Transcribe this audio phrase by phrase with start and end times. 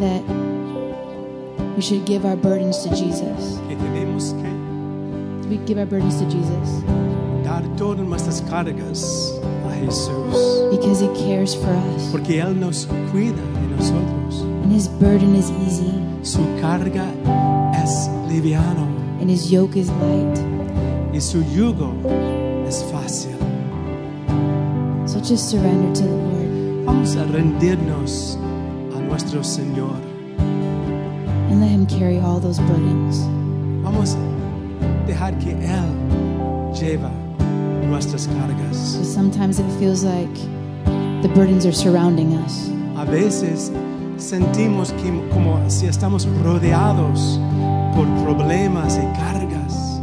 [0.00, 0.22] that
[1.76, 3.58] we should give our burdens to Jesus.
[3.68, 4.50] que tenemos que
[5.48, 6.82] We give our burdens to Jesus
[7.44, 9.32] dar todas nuestras cargas
[9.66, 12.10] a Jesús, because He cares for us.
[12.12, 14.42] porque Él nos cuida de nosotros.
[14.62, 17.04] And His burden is easy Su carga
[17.82, 18.86] es liviano
[19.20, 20.38] and His yoke is light.
[21.12, 21.92] y su yugo
[22.68, 23.34] es fácil.
[25.06, 28.38] So just surrender to the Lord Vamos a rendirnos
[29.22, 29.96] nuestro Señor.
[31.50, 33.18] and let Him carry all those burdens.
[33.82, 37.10] Vamos a dejar que Él lleva
[37.86, 38.94] nuestras cargas.
[38.96, 40.32] Because sometimes it feels like
[41.22, 42.68] the burdens are surrounding us.
[42.96, 43.70] A veces
[44.16, 47.38] sentimos que como si estamos rodeados
[47.94, 50.00] por problemas y cargas,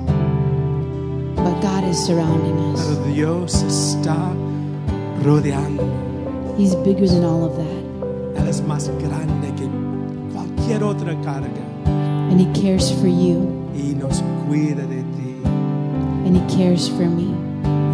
[1.38, 3.16] But God is surrounding pero us.
[3.16, 4.32] Dios está
[5.24, 5.84] rodeando.
[6.58, 7.87] He's bigger than all of that.
[8.78, 9.68] Más grande que
[10.32, 11.50] cualquier otra carga
[12.30, 13.50] And He cares for you.
[13.76, 15.42] y nos cuida de ti
[16.28, 17.34] And He cares for me.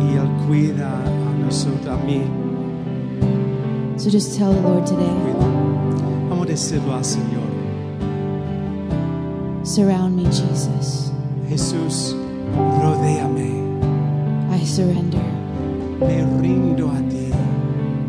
[0.02, 2.24] y Él cuida a nosotros, a mí.
[3.96, 5.08] So just tell the Lord today.
[6.28, 7.48] Vamos a decirlo al Señor.
[9.64, 11.14] surround me, Jesus.
[11.48, 12.14] Jesús,
[12.82, 13.54] rodéame,
[14.52, 15.24] I surrender.
[16.02, 17.32] me rindo a ti.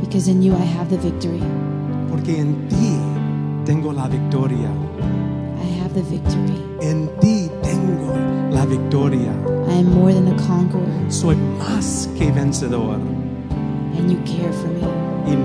[0.01, 1.41] Because in you I have the victory.
[2.25, 2.97] Porque en ti
[3.67, 4.71] tengo la victoria.
[5.63, 6.57] I have the victory.
[6.81, 8.15] En ti tengo
[8.51, 9.31] la victoria.
[9.69, 10.89] I am more than a conqueror.
[11.11, 12.95] Soy más que vencedor.
[13.99, 14.81] And you care for me.
[15.27, 15.37] Y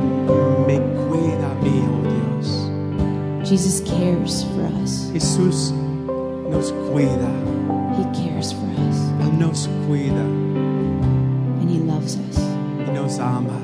[0.68, 0.80] me
[1.10, 3.50] cuida a mí, oh Dios.
[3.50, 5.10] Jesus cares for us.
[5.12, 5.74] Jesús
[6.50, 7.30] nos cuida.
[7.98, 8.98] He cares for us.
[9.28, 10.24] Él nos cuida
[11.60, 12.40] And He loves us.
[12.88, 13.60] y nos ama.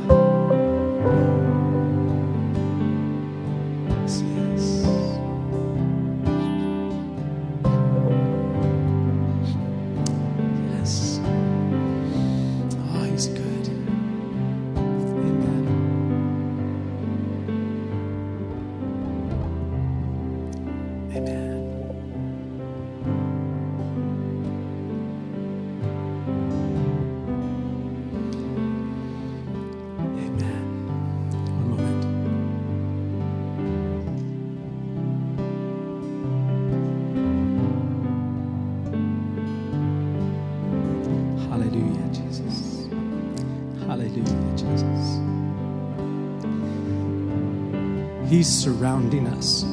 [48.86, 49.64] Surrounding us.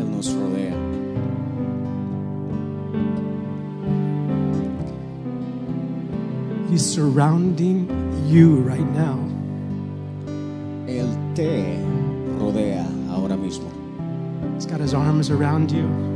[0.00, 0.74] Él nos rodea.
[6.68, 7.86] He's surrounding
[8.26, 9.20] you right now.
[10.88, 11.78] Él te
[12.40, 13.70] rodea ahora mismo.
[14.56, 16.07] He's got his arms around you.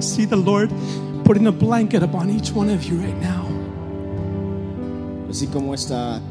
[0.00, 0.70] Can see the Lord
[1.26, 3.44] putting a blanket upon each one of you right now.
[5.28, 6.22] Así como esta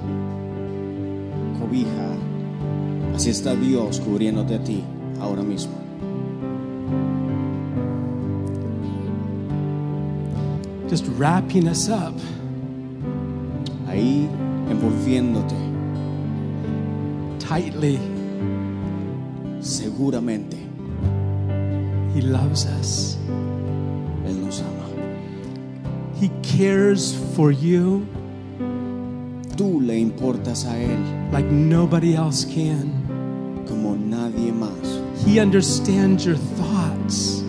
[1.60, 2.18] cobija,
[3.14, 4.84] así está Dios cubriéndote a ti
[5.22, 5.74] ahora mismo.
[10.90, 12.16] Just wrapping us up.
[13.88, 14.28] Ahí
[14.68, 15.56] envolviéndote
[17.38, 18.00] tightly.
[19.62, 20.58] seguramente.
[22.16, 23.19] He loves us.
[26.20, 28.06] He cares for you
[29.56, 32.92] Tú le importas a Él like nobody else can.
[33.68, 35.02] como nadie más.
[35.26, 37.44] He understands your thoughts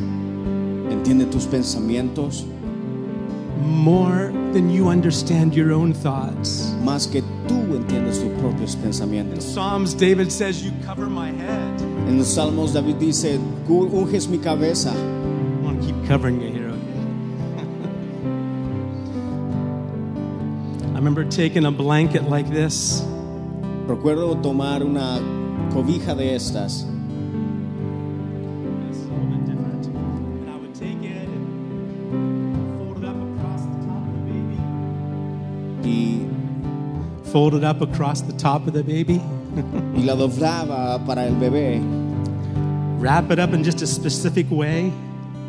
[0.90, 2.44] Entiende tus pensamientos
[3.62, 6.74] more than you understand your own thoughts.
[6.84, 9.44] más que tú entiendes tus propios pensamientos.
[9.46, 9.50] In.
[9.54, 11.80] Psalms, David says, You cover my head.
[12.08, 14.90] En los Salmos David dice, "Cu- unges mi cabeza.
[14.92, 16.49] I want to keep covering you
[21.00, 23.02] remember taking a blanket like this
[23.86, 25.18] Recuerdo tomar una
[25.72, 26.84] cobija de estas
[28.88, 29.86] It's a little bit different.
[29.86, 34.58] And I would take it and fold it up across the top of the baby.
[35.82, 39.20] y, Fold it up across the top of the baby.
[39.96, 41.80] y la doblaba para el bebé
[43.00, 44.92] Wrap it up in just a specific way.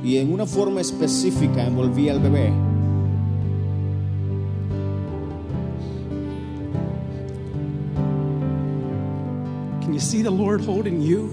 [0.03, 2.51] y en una forma específica envolvía al bebé.
[10.01, 11.29] See the Lord holding you?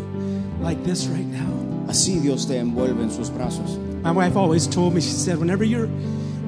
[0.60, 1.46] like this right now.
[1.86, 3.78] Así Dios te envuelve en sus brazos.
[4.02, 5.88] My wife always told me, she said, whenever you're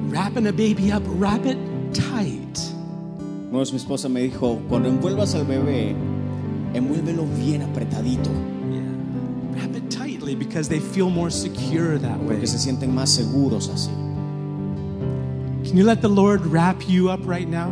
[0.09, 1.57] wrapping a baby up, wrap it
[1.93, 2.59] tight.
[3.49, 5.95] Una vez mi esposa me dijo, cuando envuelvas al bebé,
[6.73, 8.29] envuélvelo bien apretadito,
[8.69, 8.81] Yeah.
[9.55, 12.35] Wrap it tightly because they feel more secure that way.
[12.35, 13.89] porque se sienten más seguros así.
[15.65, 17.71] Can you let the Lord wrap you up right now?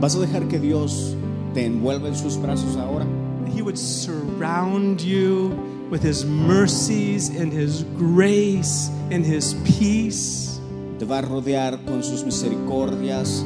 [0.00, 1.14] ¿Vas a dejar que Dios
[1.54, 3.06] te envuelva en sus brazos ahora?
[3.54, 5.48] He would surround you
[5.90, 10.60] with His mercies and His grace and His peace
[10.98, 13.42] Te va a rodear con sus misericordias,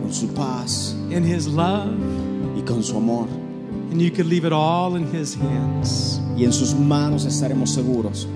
[0.00, 1.96] con su paz and His love,
[2.56, 3.28] y con su amor.
[3.90, 6.20] and you could leave it all in His hands.
[6.36, 8.26] Y en sus manos estaremos seguros.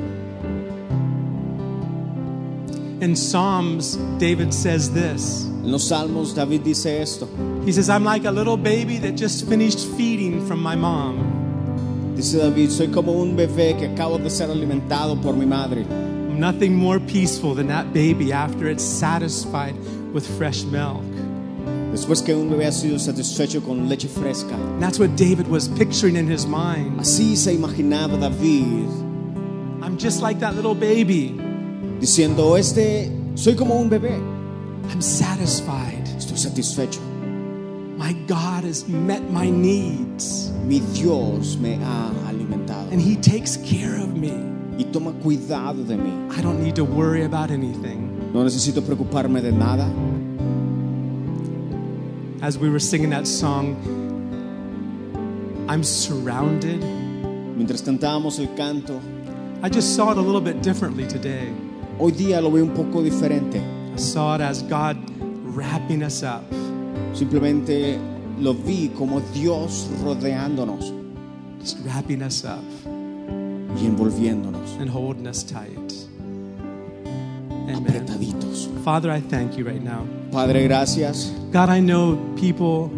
[3.01, 7.29] In Psalms, David says this En los salmos David dice esto.
[7.65, 12.15] He says, I'm like a little baby that just finished feeding from my mom.
[12.17, 15.85] Dice David, soy como un bebé que acabo de ser alimentado por mi madre.
[15.85, 19.75] Nothing more peaceful than that baby after it's satisfied
[20.13, 21.05] with fresh milk.
[21.93, 24.55] Después que un bebé ha sido satisfecho con leche fresca.
[24.55, 27.01] And that's what David was picturing in his mind.
[27.01, 28.89] Así se imaginaba David
[29.83, 31.39] I'm just like that little baby.
[32.01, 34.19] diciendo, este, soy como un bebé.
[34.91, 36.07] I'm satisfied.
[36.17, 37.01] Estoy satisfecho.
[38.05, 40.53] My God has met my needs.
[40.65, 44.31] Mi Dios me ha alimentado And He takes care of me.
[44.77, 46.31] y toma cuidado de mí.
[46.37, 48.31] I don't need to worry about anything.
[48.35, 49.89] No necesito preocuparme de nada.
[52.43, 53.75] As we were singing that song,
[55.67, 56.83] I'm surrounded.
[57.57, 59.01] Mientras cantábamos el canto,
[59.63, 61.51] I just saw it a little bit differently today.
[61.99, 63.63] hoy día lo veo un poco diferente.
[63.95, 64.99] I saw it as God
[65.57, 66.45] wrapping us up.
[67.15, 67.99] Simplemente
[68.41, 70.93] lo vi como Dios rodeándonos
[71.65, 72.63] just wrapping us up
[73.77, 76.07] y envolviéndonos, and holding us tight.
[77.69, 77.83] Amen.
[77.83, 78.69] apretaditos.
[78.85, 80.07] Father, I thank you right now.
[80.31, 81.31] Padre, gracias.
[81.51, 82.91] God, I know people,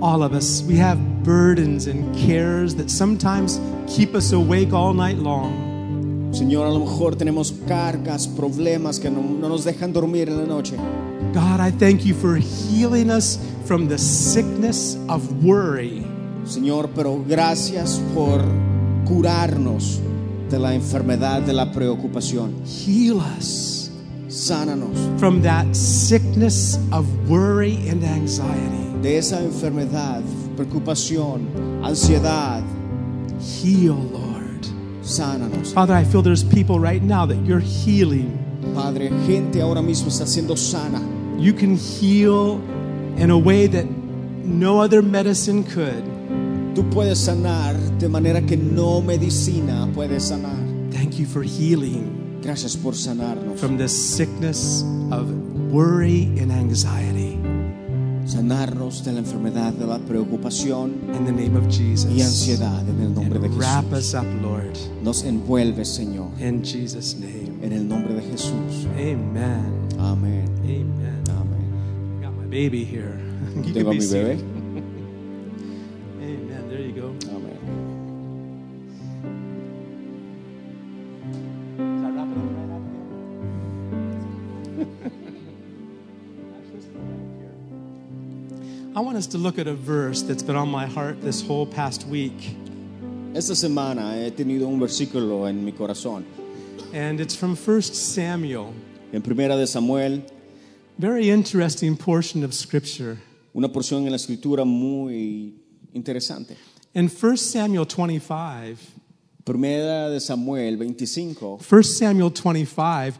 [0.00, 5.18] all of us, we have burdens and cares that sometimes keep us awake all night
[5.18, 6.30] long.
[6.32, 10.46] Señor, a lo mejor tenemos cargas, problemas que no, no nos dejan dormir en la
[10.46, 10.76] noche.
[11.34, 16.06] God, I thank you for healing us from the sickness of worry.
[16.44, 18.40] Señor, pero gracias por
[19.04, 20.00] curarnos
[20.48, 22.52] de la enfermedad de la preocupación.
[22.64, 23.90] Heal us
[24.28, 29.00] Sánanos from that sickness of worry and anxiety.
[29.02, 30.22] de esa enfermedad,
[30.56, 31.48] preocupación,
[31.84, 32.62] ansiedad.
[33.40, 34.66] Heal, Lord.
[35.02, 35.72] Sánanos.
[35.74, 38.38] Father, I feel there's people right now that you're healing.
[38.74, 41.00] Padre, gente ahora mismo está siendo sana.
[41.38, 42.60] You can heal
[43.16, 43.86] in a way that
[44.44, 46.04] no other medicine could.
[46.74, 50.56] Tú puedes sanar de manera que no medicina puede sanar.
[50.90, 53.58] Thank you for healing Gracias por sanarnos.
[53.58, 55.30] from the sickness of
[55.72, 57.38] worry and anxiety.
[58.26, 62.10] Sanarnos de la enfermedad de la preocupación In the name of Jesus.
[62.10, 63.98] y ansiedad en el nombre de And wrap Jesús.
[63.98, 64.76] us up, Lord.
[65.02, 67.50] Nos envuelve, Señor, In Jesus' name.
[67.62, 68.86] en el nombre de Jesús.
[68.96, 69.73] Amen.
[72.54, 73.18] Baby here.
[73.56, 74.38] You Tengo can be mi bebé.
[76.22, 76.68] Amen.
[76.68, 77.08] There you go.
[77.34, 77.58] Amén.
[82.04, 82.84] I wrap it up right up
[87.42, 87.54] here?
[88.96, 91.66] I want us to look at a verse that's been on my heart this whole
[91.66, 92.56] past week.
[93.34, 96.24] Esta semana he tenido un versículo en mi corazón.
[96.92, 98.72] And it's from 1 Samuel.
[99.12, 100.22] En primera de Samuel,
[100.98, 103.18] Very interesting portion of scripture.
[103.52, 105.54] una porción en la escritura muy
[105.92, 106.56] interesante.
[106.94, 108.76] In 1 Samuel 25,
[109.44, 113.18] Primera de Samuel 25, 1 Samuel 25,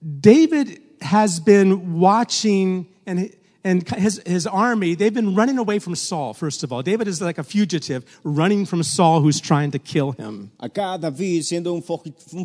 [0.00, 3.30] David has been watching and
[3.68, 6.82] and his, his army, they've been running away from Saul, first of all.
[6.82, 10.50] David is like a fugitive running from Saul who's trying to kill him.
[10.58, 11.82] acá David siendo un,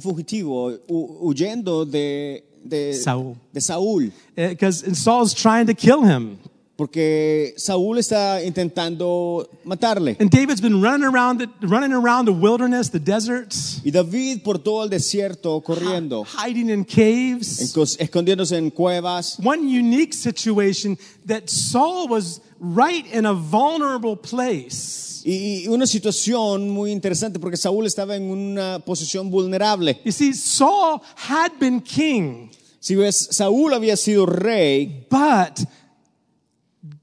[0.01, 0.77] fugitivo,
[1.21, 3.37] huyendo de, de Saúl.
[3.53, 6.37] de Saúl, eh, Because Saul's trying to kill him.
[6.75, 10.17] Porque Saúl está intentando matarle.
[10.19, 14.57] And David's been running around the, running around the wilderness, the deserts, Y David por
[14.57, 17.75] todo el desierto corriendo, hiding in caves.
[17.99, 19.37] escondiéndose en cuevas.
[19.43, 25.21] One unique situation that Saul was right in a vulnerable place.
[25.25, 29.99] Y una situación muy interesante porque Saúl estaba en una posición vulnerable.
[30.03, 32.49] You see, Saul had been king,
[32.79, 35.65] Si ves, Saúl había sido rey, but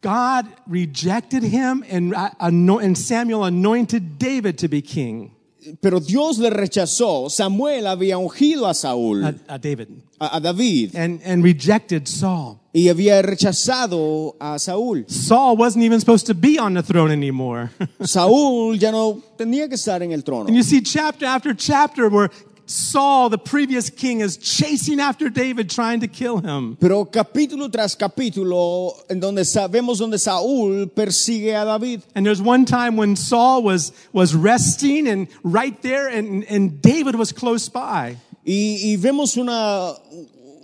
[0.00, 5.32] God rejected him and, uh, and Samuel anointed David to be king.
[5.80, 7.30] pero Dios le rechazó.
[7.30, 9.88] Samuel había ungido a Saúl, uh, uh, David,
[10.20, 12.58] a, a David, and, and rejected Saul.
[12.72, 15.04] y había rechazado a Saúl.
[15.08, 17.70] Saul wasn't even supposed to be on the throne anymore.
[18.00, 20.46] Saúl ya no tenía que estar en el trono.
[20.46, 22.30] and you see chapter after chapter where
[22.70, 26.76] Saul, the previous king, is chasing after David, trying to kill him.
[26.80, 32.04] Pero capítulo tras capítulo, en donde sabemos donde Saúl persigue a David.
[32.14, 37.16] And there's one time when Saul was, was resting and right there, and, and David
[37.16, 38.16] was close by.
[38.46, 39.94] Y, y vemos una,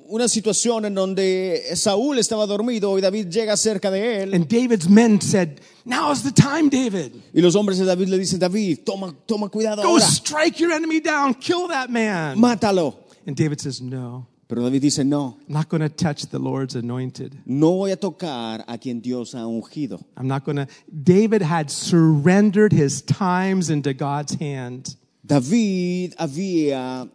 [0.08, 4.34] una situación en donde Saúl estaba dormido y David llega cerca de él.
[4.34, 7.12] And David's men said, Now is the time, David.
[7.32, 10.72] Y los hombres de David le dicen, David, toma, toma cuidado Go ahora, strike your
[10.72, 12.38] enemy down, kill that man.
[12.38, 12.94] mátalo.
[13.26, 16.76] And David says, No, Pero David dice, no, I'm not going to touch the Lord's
[16.76, 17.36] anointed.
[17.46, 20.00] no voy a tocar a quien Dios ha ungido.
[20.16, 20.68] I'm not going to.
[20.88, 24.94] David had surrendered his times into God's hand.
[25.26, 27.10] David había,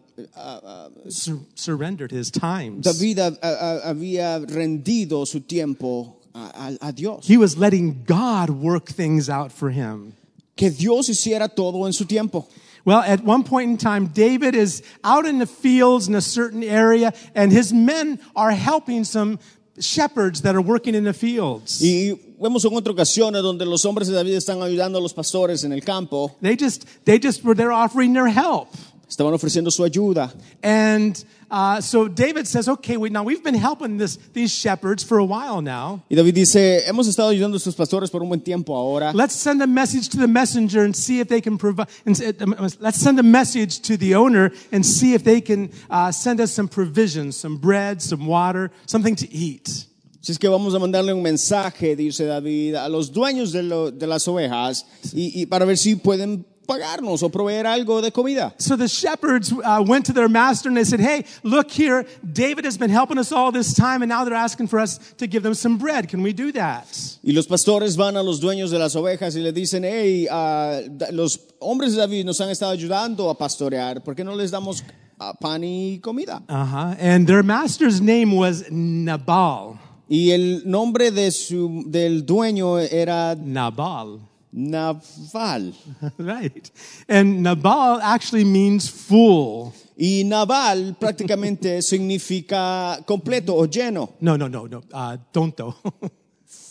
[1.09, 2.83] Sur- surrendered his times.
[2.85, 7.27] David había rendido su tiempo a, a- a Dios.
[7.27, 10.13] He was letting God work things out for him.
[10.55, 12.47] Que Dios hiciera todo en su tiempo.
[12.83, 16.63] Well, at one point in time, David is out in the fields in a certain
[16.63, 19.37] area, and his men are helping some
[19.79, 21.79] shepherds that are working in the fields.
[21.81, 25.63] Y vemos en otra ocasión donde los hombres de David están ayudando a los pastores
[25.63, 26.35] en el campo.
[26.41, 28.69] They just, they just were there offering their help.
[29.11, 30.31] Estaban ofreciendo su ayuda.
[30.63, 35.17] And uh, so David says, okay, we, now we've been helping this, these shepherds for
[35.17, 36.01] a while now.
[36.09, 39.11] Y David dice, hemos estado ayudando a estos pastores por un buen tiempo ahora.
[39.13, 41.89] Let's send a message to the messenger and see if they can provide.
[42.07, 46.09] S- um, let's send a message to the owner and see if they can uh,
[46.13, 49.87] send us some provisions, some bread, some water, something to eat.
[50.21, 53.91] Si es que vamos a mandarle un mensaje, dice David, a los dueños de, lo-
[53.91, 58.53] de las ovejas y, y para ver si pueden pagarnos o proveer algo de comida.
[58.57, 62.65] So the shepherds uh, went to their master and they said, Hey, look here, David
[62.65, 65.43] has been helping us all this time, and now they're asking for us to give
[65.43, 66.07] them some bread.
[66.09, 66.87] Can we do that?
[67.23, 71.11] Y los pastores van a los dueños de las ovejas y le dicen, hey, da-
[71.11, 74.83] los hombres de David nos han estado ayudando a pastorear, ¿por qué no les damos
[75.19, 76.41] ah, pan y comida?
[76.49, 76.95] Uh huh.
[76.99, 79.77] And their master's name was Nabal.
[80.09, 84.19] Y el nombre de su, del dueño era Nabal.
[84.53, 85.73] Nabal.
[86.17, 86.71] right.
[87.07, 89.73] And Nabal actually means fool.
[89.97, 94.13] Y Nabal prácticamente significa completo o lleno.
[94.19, 94.83] No, no, no, no.
[94.91, 95.55] Uh, don't.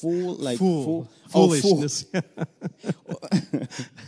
[0.01, 0.85] Fool, like fool.
[0.85, 1.09] fool.
[1.35, 1.61] Oh, fool.
[1.61, 2.07] Foolishness.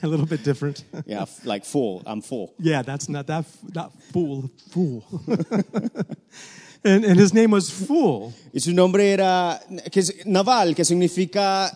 [0.02, 0.84] A little bit different.
[1.04, 2.02] Yeah, like full.
[2.06, 2.54] I'm full.
[2.58, 3.44] Yeah, that's not that.
[3.74, 4.50] Not fool.
[4.70, 5.04] Fool.
[6.84, 8.32] and, and his name was Fool.
[8.54, 9.60] Y su nombre era
[9.90, 11.70] que es Nabal, que significa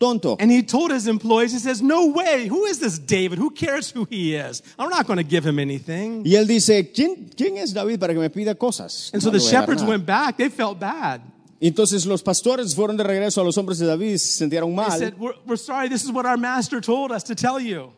[0.00, 0.36] tonto.
[0.40, 2.48] And he told his employees, he says, No way.
[2.48, 3.38] Who is this David?
[3.38, 4.62] Who cares who he is?
[4.78, 6.24] I'm not going to give him anything.
[6.24, 9.10] Y él dice, ¿quién, quién es David para que me pida cosas?
[9.12, 10.36] And so No the le voy a dar shepherds went back.
[10.36, 11.20] They felt bad.
[11.60, 14.88] Entonces los pastores fueron de regreso a los hombres de David, se sintieron mal.
[14.90, 15.88] They said, we're, we're sorry.
[15.90, 17.92] This is what our master told us to tell you.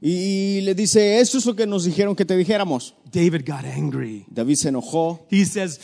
[0.00, 2.94] Y, y le dice, esto es lo que nos dijeron que te dijéramos.
[3.12, 4.24] David got angry.
[4.32, 5.26] David se enojó.
[5.28, 5.80] He says,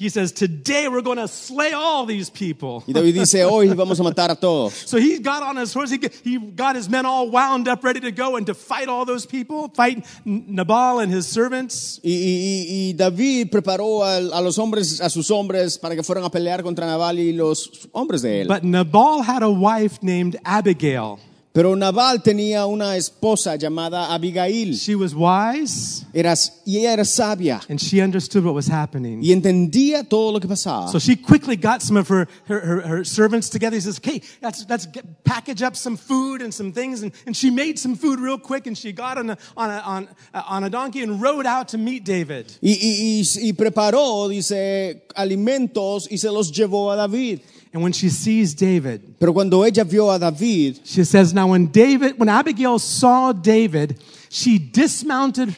[0.00, 2.82] he says, today we're going to slay all these people.
[2.86, 4.72] Y David dice, hoy vamos a matar a todos.
[4.88, 5.90] So he got on his horse.
[5.90, 8.88] He, got- he got his men all wound up, ready to go and to fight
[8.88, 12.00] all those people, fight Nabal and his servants.
[12.02, 16.24] Y, y- y David preparó a, a los hombres, a sus hombres, para que fueran
[16.24, 18.48] a pelear contra Nabal y los hombres de él.
[18.48, 21.18] But Nabal had a wife named Abigail.
[21.52, 24.72] Pero Nabal tenía una esposa llamada Abigail.
[24.76, 29.20] She was wise Era, y ella era sabia and she understood what was happening.
[29.20, 30.88] y entendía todo lo que pasaba.
[30.92, 33.74] So she quickly got some of her, her, her, her servants together.
[33.74, 37.02] He says, okay, let's, let's get, package up some food and some things.
[37.02, 39.78] And, and she made some food real quick and she got on a, on, a,
[39.84, 42.46] on, uh, on a donkey and rode out to meet David.
[42.62, 47.40] Y, y- y- y preparó, dice, alimentos y se los llevó a David.
[47.72, 51.66] And when she sees David, Pero cuando ella vio a David, she says, now when
[51.66, 53.96] David, when Abigail saw David,
[54.28, 55.56] she dismounted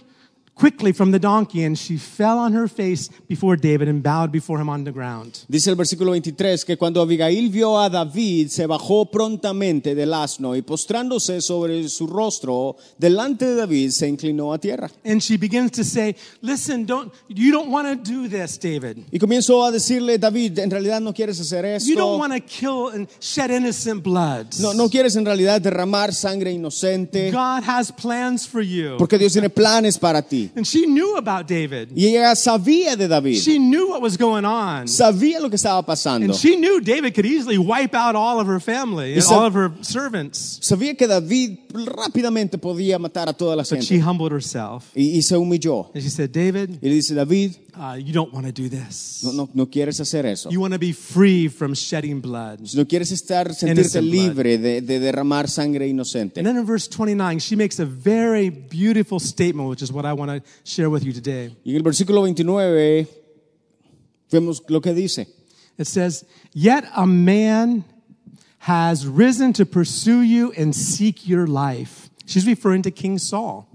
[0.54, 4.61] quickly from the donkey and she fell on her face before David and bowed before
[4.61, 5.38] him on the ground.
[5.49, 10.54] dice el versículo 23, que cuando Abigail vio a David, se bajó prontamente del asno
[10.54, 14.90] y postrándose sobre su rostro, delante de David se inclinó a tierra.
[15.04, 18.99] And she begins to say, listen, don't, you don't want to do this, David.
[19.11, 22.18] Y comenzó a decirle, David, en realidad no quieres hacer You don't esto.
[22.18, 24.47] want to kill and shed innocent blood.
[24.61, 27.30] No, no quieres en realidad derramar sangre inocente.
[27.30, 28.97] God has plans for you.
[28.99, 30.41] Porque Dios tiene planes para ti.
[30.56, 31.90] And she knew about David.
[31.94, 33.37] Y ella sabía de David.
[33.40, 34.87] She knew what was going on.
[34.87, 36.26] Sabía lo que estaba pasando.
[36.26, 39.54] And she knew David could easily wipe out all of her family and all of
[39.54, 40.58] her servants.
[40.62, 44.90] Sabía que David rápidamente podía matar a toda la But she humbled herself.
[44.94, 45.90] Y, y se humilló.
[45.94, 49.23] And she said, David, Y le dice, David, uh, you don't want to do this.
[49.25, 50.50] no, no, no quieres hacer eso.
[50.50, 52.61] You want to be free from shedding blood.
[52.75, 54.29] No quieres estar, sentirte Innocent blood.
[54.29, 56.38] libre de, de derramar sangre inocente.
[56.41, 60.12] And then in verse 29, she makes a very beautiful statement, which is what I
[60.12, 61.57] want to share with you today.
[61.64, 63.09] Y en el versículo 29
[64.31, 65.26] vemos lo que dice.
[65.79, 67.85] It says, Yet a man
[68.59, 72.11] has risen to pursue you and seek your life.
[72.26, 73.67] She's referring to King Saul.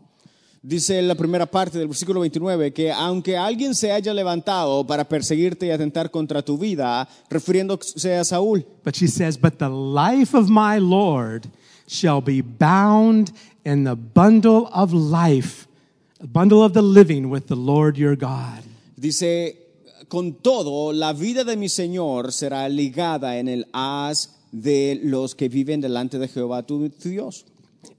[0.68, 5.08] Dice en la primera parte del versículo 29 que aunque alguien se haya levantado para
[5.08, 10.36] perseguirte y atentar contra tu vida, refiriéndose a Saúl, But she says, But the life
[10.36, 11.48] of my Lord
[11.88, 13.32] shall be bound
[13.64, 15.68] in the bundle of life,
[16.20, 18.62] the bundle of the living with the Lord your God.
[18.98, 19.56] dice,
[20.10, 25.48] con todo, la vida de mi Señor será ligada en el haz de los que
[25.48, 27.46] viven delante de Jehová tu, tu Dios.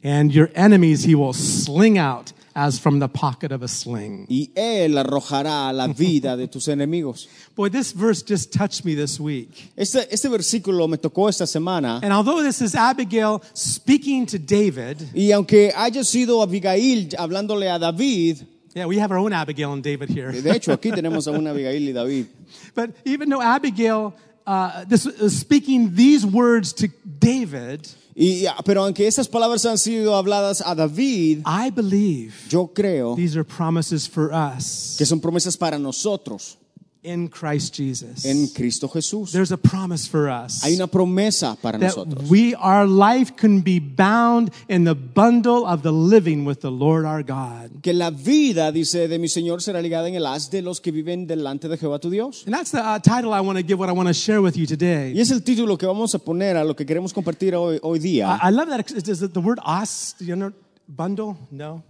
[0.05, 4.27] And your enemies he will sling out as from the pocket of a sling.
[4.29, 7.29] Y Él arrojará la vida de tus enemigos.
[7.57, 9.71] Boy, this verse just touched me this week.
[9.77, 12.01] Este, este versículo me tocó esta semana.
[12.03, 17.79] And although this is Abigail speaking to David, Y aunque haya sido Abigail hablándole a
[17.79, 20.31] David, yeah, we have our own Abigail and David here.
[20.31, 22.27] de hecho aquí tenemos a una Abigail y David.
[22.75, 24.15] But even though Abigail
[24.49, 27.87] uh, this is speaking these words to David,
[28.21, 33.39] Y, pero aunque estas palabras han sido habladas a David, I believe yo creo these
[33.39, 34.97] are promises for us.
[34.99, 36.59] que son promesas para nosotros
[37.03, 38.25] in Christ Jesus.
[38.25, 39.31] en Cristo Jesús.
[39.33, 42.29] There's a promise for us Hay una promesa para that nosotros.
[42.29, 47.05] we our life can be bound in the bundle of the living with the Lord
[47.05, 47.83] our God.
[47.83, 50.91] Que la vida, dice, de mi Señor será ligada en el haz de los que
[50.91, 52.45] viven delante de Jehová tu Dios.
[52.47, 54.57] And that's the uh, title I want to give what I want to share with
[54.57, 55.13] you today.
[55.15, 57.99] Y es el título que vamos a poner a lo que queremos compartir hoy, hoy
[57.99, 58.39] día.
[58.43, 58.91] I, I love that.
[58.91, 60.15] Is it the word os?
[60.19, 60.53] You know,
[60.89, 61.37] bundle?
[61.51, 61.83] No.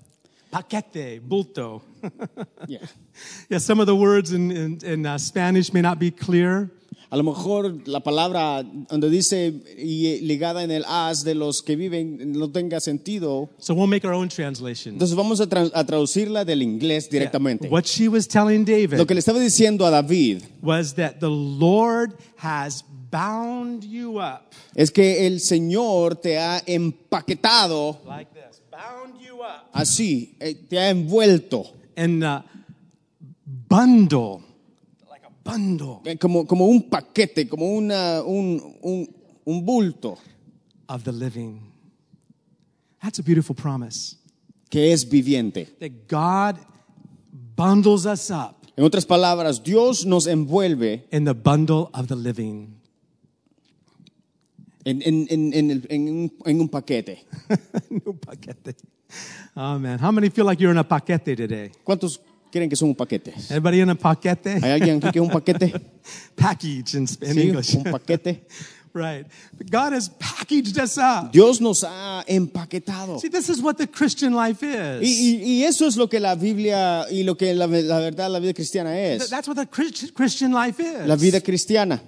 [0.50, 1.82] Paquete, bulto.
[2.68, 2.78] Yeah.
[3.50, 6.70] yeah, some of the words in, in, in uh, Spanish may not be clear.
[7.10, 11.74] A lo mejor la palabra donde dice y ligada en el haz de los que
[11.74, 13.48] viven no tenga sentido.
[13.58, 14.92] So we'll make our own translation.
[14.94, 17.20] Entonces vamos a, tra- a traducirla del inglés Yeah.
[17.20, 17.68] directamente.
[17.70, 21.30] What she was telling David Lo que le estaba diciendo a David was that the
[21.30, 28.30] Lord has bound you up es que el Señor te ha empaquetado like
[29.72, 31.64] así, eh, te ha envuelto
[31.96, 32.44] in a
[33.68, 34.42] bundle,
[35.10, 39.08] like a bundle eh, como, como un paquete, como una, un, un,
[39.44, 40.18] un bulto
[40.88, 41.60] of the living.
[43.02, 44.16] That's a beautiful promise
[44.70, 45.66] que es viviente.
[45.80, 46.58] that God
[47.56, 52.77] bundles us up En otras palabras, Dios nos envuelve in the bundle of the living.
[54.88, 57.24] En, en, en, en el- en un, en un paquete.
[58.26, 58.74] paquete.
[59.56, 61.70] Oh man, how many feel like you're in a paquete today?
[61.84, 62.20] ¿Cuántos
[62.52, 63.32] creen que son un paquete?
[63.50, 64.58] Everybody in a paquete?
[64.62, 65.72] ¿Hay alguien aquí que es un paquete?
[66.36, 67.74] Package in, in Sí, English.
[67.74, 68.46] un paquete.
[68.94, 69.26] right.
[69.70, 71.32] God has packaged us up.
[71.32, 73.18] Dios nos ha empaquetado.
[73.20, 75.02] See, this is what the Christian life is.
[75.02, 78.30] Y, y- y eso es lo que la Biblia y lo que la, la verdad
[78.30, 79.28] la vida cristiana es.
[79.30, 81.06] That's what the Christ- Christian life is.
[81.06, 82.00] La vida cristiana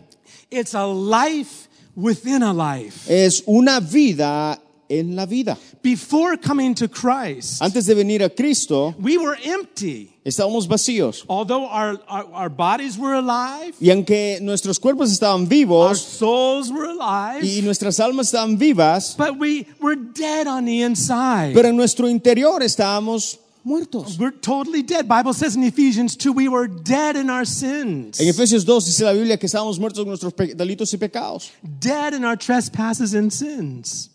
[0.51, 3.07] It's a life within a life.
[3.09, 5.57] es una vida en la vida.
[5.83, 10.11] Before coming to Christ, Antes de venir a Cristo, we were empty.
[10.25, 11.25] estábamos vacíos.
[11.29, 16.71] Although our, our, our bodies were alive, Y aunque nuestros cuerpos estaban our vivos souls
[16.73, 21.55] were alive, y nuestras almas estaban vivas, but we were dead on the inside.
[21.55, 24.19] pero en nuestro interior estábamos muertos.
[24.19, 25.09] We're totally dead.
[25.09, 28.21] Bible says in Ephesians 2, we were dead in our sins.
[28.21, 31.51] En Efesios 2 dice la Biblia que estábamos muertos en nuestros delitos y pecados.
[31.63, 34.11] Dead in our trespasses and sins.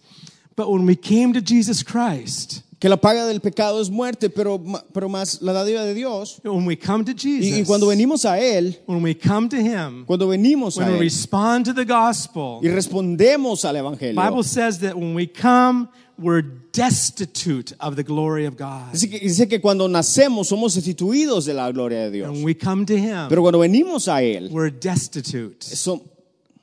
[0.55, 4.61] But when we came to Jesus Christ, Que la paga del pecado es muerte, pero,
[4.93, 6.41] pero más la dádiva de Dios.
[6.43, 9.55] when we come to Y, Jesus, y cuando venimos a Él, when we come to
[9.55, 14.15] Him, cuando venimos a when we Él respond to the gospel, y respondemos al Evangelio,
[14.21, 18.91] Bible says that when we come, we're destitute of the glory of God.
[18.93, 22.37] dice que, dice que cuando nacemos somos destituidos de la gloria de Dios.
[22.43, 26.01] We come to Him, Pero cuando venimos a Él, we're destitute som-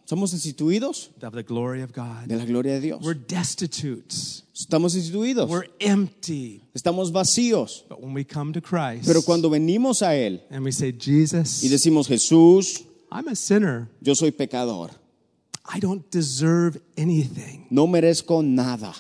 [0.07, 2.27] somos destituidos of the glory of God.
[2.27, 3.03] de la gloria de Dios.
[3.03, 4.15] We're destitute.
[4.55, 6.63] Estamos destituidos, We're empty.
[6.75, 7.85] estamos vacíos.
[7.89, 10.99] But when we come to Christ Pero cuando venimos a Él and we say, y
[10.99, 13.89] Jesus, decimos, Jesús, I'm a sinner.
[14.01, 14.91] yo soy pecador,
[15.65, 17.67] I don't deserve anything.
[17.71, 18.95] no merezco nada,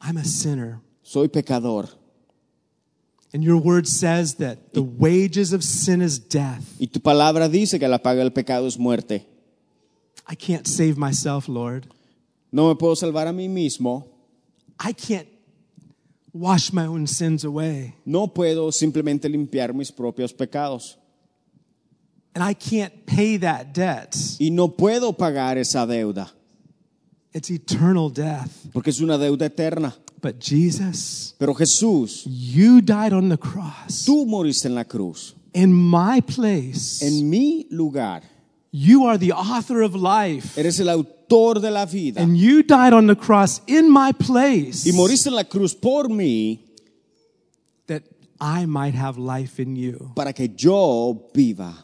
[0.00, 0.80] I'm a sinner.
[1.02, 1.88] soy pecador.
[3.32, 6.76] And your word says that the wages of sin is death.
[6.80, 9.24] Y tu palabra dice que la paga del pecado es muerte.
[10.26, 11.86] I can't save myself, Lord.
[12.52, 14.04] No me puedo salvar a mí mismo.
[14.78, 15.28] I can't
[16.32, 17.94] wash my own sins away.
[18.04, 20.96] No puedo simplemente limpiar mis propios pecados.
[22.34, 24.16] And I can't pay that debt.
[24.38, 26.32] Y no puedo pagar esa deuda,
[27.32, 28.50] It's eternal death.
[28.72, 29.94] porque es una deuda eterna.
[30.22, 34.04] But Jesus, Pero Jesús, you died on the cross.
[34.04, 35.34] tú moriste en la cruz.
[35.54, 38.22] In my place, En mi lugar,
[38.72, 40.58] you are the author of life.
[40.58, 42.20] eres el autor de la vida.
[42.20, 46.08] And you died on the cross in my place Y moriste en la cruz por
[46.08, 46.60] mí
[47.86, 48.02] that
[48.40, 50.12] I might have life in you.
[50.14, 51.74] para que yo viva.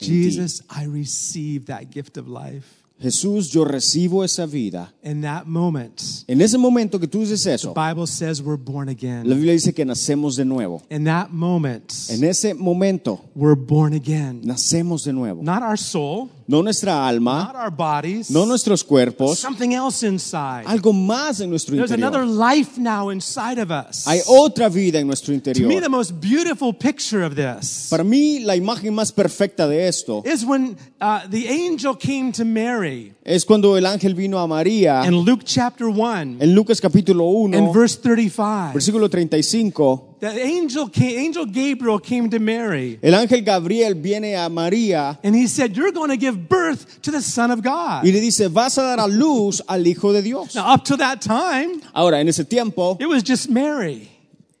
[0.00, 2.82] Jesus, I receive that gift of life.
[3.00, 4.92] Jesús, yo recibo esa vida.
[5.02, 8.86] In that moment, En ese momento que tú dices the eso, Bible says we're born
[8.86, 9.24] la again.
[9.24, 10.80] Biblia dice que nacemos de nuevo.
[10.90, 14.40] In that moment, En ese momento, we're born again.
[14.44, 15.42] nacemos de nuevo.
[15.42, 20.64] Not our soul, No nuestra alma, not our bodies, no nuestros cuerpos, something else inside.
[20.66, 22.54] algo más en nuestro There's another interior.
[22.56, 24.06] life now inside of us.
[24.06, 25.88] Hay otra vida en nuestro To me, the interior.
[25.88, 30.76] most beautiful picture of this Para mí, la imagen más perfecta de esto is when
[31.00, 35.44] uh, the angel came to Mary es cuando el ángel vino a María in Luke
[35.46, 38.72] chapter 1 en Lucas capítulo and 1, verse 35.
[38.74, 40.13] versículo 35.
[40.20, 45.34] The angel, came, angel Gabriel came to Mary El ángel Gabriel viene a María and
[45.34, 48.04] he said, You're going to give birth to the Son of God.
[48.04, 50.54] y le dice, vas a dar a luz al Hijo de Dios.
[50.54, 54.08] Now, up to that time, Ahora, en ese tiempo, it was just Mary.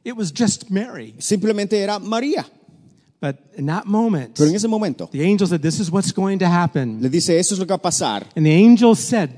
[0.04, 1.14] It was just Mary.
[1.18, 2.44] simplemente era María.
[3.20, 6.40] But in that moment, Pero en ese momento, the angel said, This is what's going
[6.40, 7.00] to happen.
[7.00, 8.26] le dice, eso es lo que va a pasar.
[8.36, 9.30] And the angel said,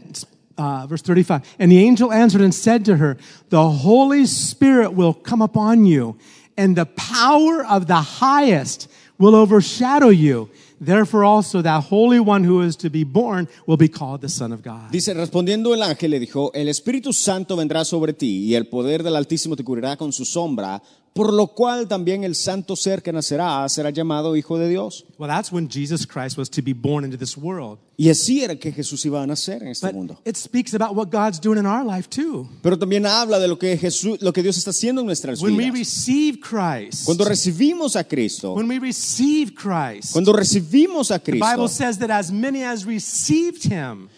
[0.59, 3.17] uh, verse 35, and the angel answered and said to her,
[3.51, 6.17] The Holy Spirit will come upon you,
[6.57, 10.51] and the power of the highest will overshadow you.
[10.79, 14.53] Therefore, also that Holy One who is to be born will be called the Son
[14.53, 14.91] of God.
[14.93, 19.03] Dice, respondiendo el ángel le dijo, el Espíritu Santo vendrá sobre ti y el poder
[19.03, 20.83] del Altísimo te cubrirá con su sombra,
[21.17, 25.05] por lo cual también el santo ser que nacerá será llamado Hijo de Dios.
[25.19, 27.79] Well, that's when Jesus Christ was to be born into this world.
[27.99, 30.19] Y así era que Jesús iba a nacer en este But mundo.
[30.27, 32.47] it speaks about what God's doing in our life too.
[32.63, 35.57] Pero también habla de lo que Jesús, lo que Dios está haciendo en nuestras When
[35.57, 35.79] we vidas.
[35.79, 41.47] receive Christ, Cuando recibimos a Cristo, when we receive Christ, cuando recibimos a The Bible
[41.47, 44.11] Cristo, says that as many as received him,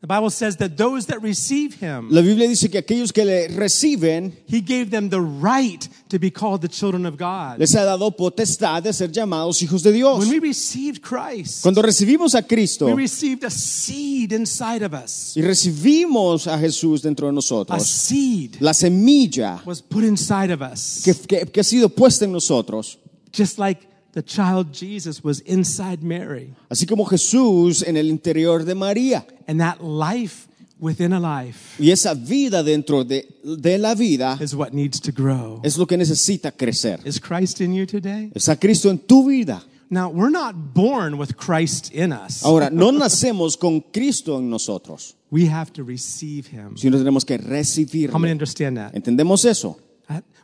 [0.00, 3.48] the Bible says that those that receive him, la Biblia dice que aquellos que le
[3.48, 7.58] reciben he gave them the right to be called the children of God.
[7.58, 10.18] les ha dado potestad de ser llamados hijos de Dios.
[10.20, 15.34] When we received Christ, Cuando recibimos a Cristo we received a seed inside of us.
[15.36, 17.76] y recibimos a Jesús dentro de nosotros.
[17.78, 22.24] A seed la semilla was put inside of us, que, que- que ha sido puesta
[22.24, 22.98] en nosotros,
[23.32, 26.52] just like the child Jesus was inside Mary.
[26.68, 29.24] así como Jesús en el interior de María.
[29.46, 34.54] And that life within a life Y esa vida dentro de, de la vida is
[34.54, 35.60] what needs to grow.
[35.62, 37.00] es lo que necesita crecer.
[37.04, 38.30] Is Christ in you today?
[38.34, 39.62] Está Cristo en tu vida.
[39.92, 42.44] Now, we're not born with Christ in us.
[42.44, 46.76] Ahora, no nacemos con Cristo en nosotros, We have to receive him.
[46.76, 48.94] sino tenemos que How many understand that?
[48.94, 49.78] ¿Entendemos eso?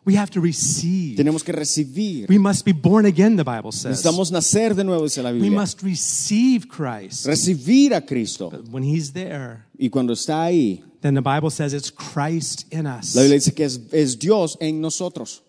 [0.05, 1.17] We have to receive.
[1.17, 2.29] Tenemos que recibir.
[2.29, 3.99] We must be born again, the Bible says.
[3.99, 7.27] Necesitamos nacer de nuevo, dice la We must receive Christ.
[7.27, 8.51] Recibir a Cristo.
[8.51, 12.87] But when he's there, Y cuando está ahí, then the Bible says it's Christ in
[12.87, 13.17] us.
[13.17, 15.43] la Biblia dice que es, es Dios en nosotros.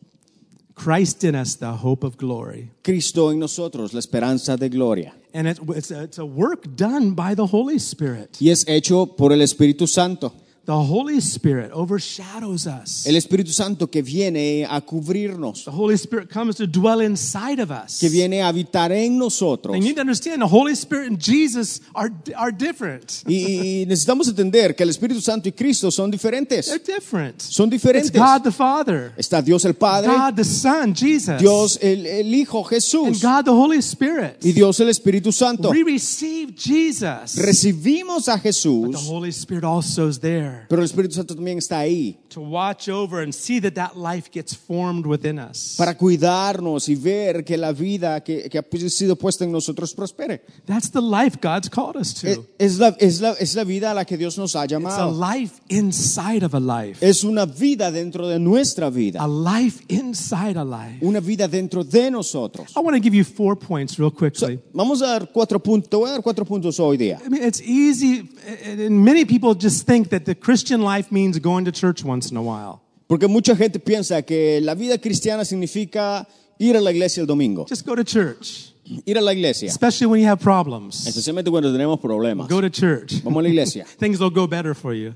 [0.74, 2.72] Christ in us, the hope of glory.
[2.84, 5.14] Cristo en nosotros, la esperanza de gloria.
[5.34, 8.38] And it, it's, a, it's a work done by the Holy Spirit.
[8.40, 10.34] Y es hecho por el Espíritu Santo.
[10.68, 13.08] The Holy Spirit overshadows us.
[13.08, 17.72] El Espíritu Santo que viene a cubrirnos, The Holy Spirit comes to dwell inside of
[17.72, 18.02] us.
[18.02, 19.74] que viene a habitar en nosotros.
[19.74, 23.24] And you need to understand the Holy Spirit and Jesus are, are different.
[23.26, 26.66] Y, y necesitamos entender que el Espíritu Santo y Cristo son diferentes.
[26.66, 27.42] They're different.
[27.42, 28.12] Son It's diferentes.
[28.12, 32.58] God the Father, Está Dios el Padre, God the Son, Jesus, Dios el, el Hijo
[32.58, 34.44] and Jesús God the Holy Spirit.
[34.44, 35.70] y Dios el Espíritu Santo.
[35.70, 37.38] We receive Jesus.
[37.38, 41.80] Recibimos a The Jesús, Holy Spirit also is there pero el Espíritu Santo también está
[41.80, 45.76] ahí to watch over and see that that life gets formed within us.
[45.78, 50.42] para cuidarnos y ver que la vida que, que ha sido puesta en nosotros prospere.
[50.66, 52.46] That's the life God's called us to.
[52.60, 55.06] es la, es, la, es la vida a la que Dios nos ha It's a
[55.06, 57.06] life inside of a life.
[57.06, 59.22] Es una vida dentro de nuestra vida.
[59.22, 61.00] A life inside a life.
[61.02, 62.76] Una vida dentro de nosotros.
[62.76, 64.60] I want to give you four points real quickly.
[64.74, 66.00] Vamos a dar cuatro puntos.
[66.00, 67.20] Voy a dar cuatro puntos hoy día.
[67.26, 68.30] I mean, it's easy,
[68.66, 72.38] and many people just think that the Christian life means going to church once in
[72.38, 72.80] a while.
[73.10, 76.26] Porque mucha gente piensa que la vida cristiana significa
[76.58, 77.66] ir a la iglesia el domingo.
[77.68, 78.72] Just go to church,
[79.06, 81.06] Ir a la iglesia, especially when you have problems.
[81.06, 82.48] especialmente cuando tenemos problemas.
[82.48, 83.22] Go to church.
[83.26, 83.84] Vamos a la iglesia.
[84.00, 85.16] Things will go better for you.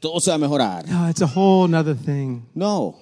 [0.00, 0.84] Todo se va a mejorar.
[0.88, 2.42] No, it's a whole nother thing.
[2.52, 2.96] No.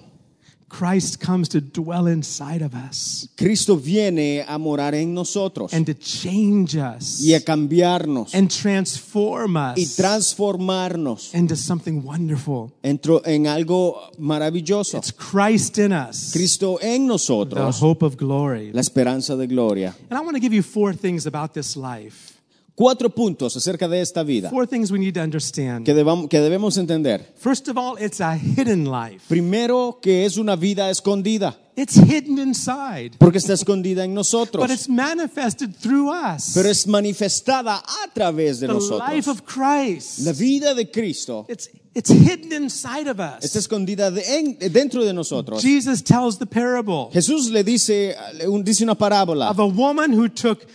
[0.67, 5.93] Christ comes to dwell inside of us Cristo viene a morar en nosotros and to
[5.93, 9.77] change us y a cambiarnos and transform us.
[9.77, 12.71] y transformarnos into something wonderful.
[12.83, 14.97] entro- en algo maravilloso.
[14.97, 17.79] It's Christ in us, Cristo en nosotros.
[17.79, 18.71] the hope of glory.
[18.73, 19.95] la esperanza de gloria.
[20.09, 22.34] And I want to give you four things about this life.
[22.75, 25.85] Cuatro puntos acerca de esta vida Four things we need to understand.
[25.85, 27.25] que, debam- que debemos entender.
[27.37, 29.21] First of all, it's a hidden life.
[29.29, 34.71] Primero, que es una vida escondida, It's hidden inside, porque está escondida en nosotros, but
[34.73, 36.51] it's manifested through us.
[36.53, 39.27] pero es manifestada a través de the life nosotros.
[39.29, 40.19] of Christ.
[40.19, 43.55] La vida de Cristo It's, it's hidden inside of está us.
[43.55, 45.61] escondida de- en- dentro de nosotros.
[45.61, 48.15] Jesus tells the parable Jesús le dice,
[48.47, 50.65] un- dice una parábola of a woman who took,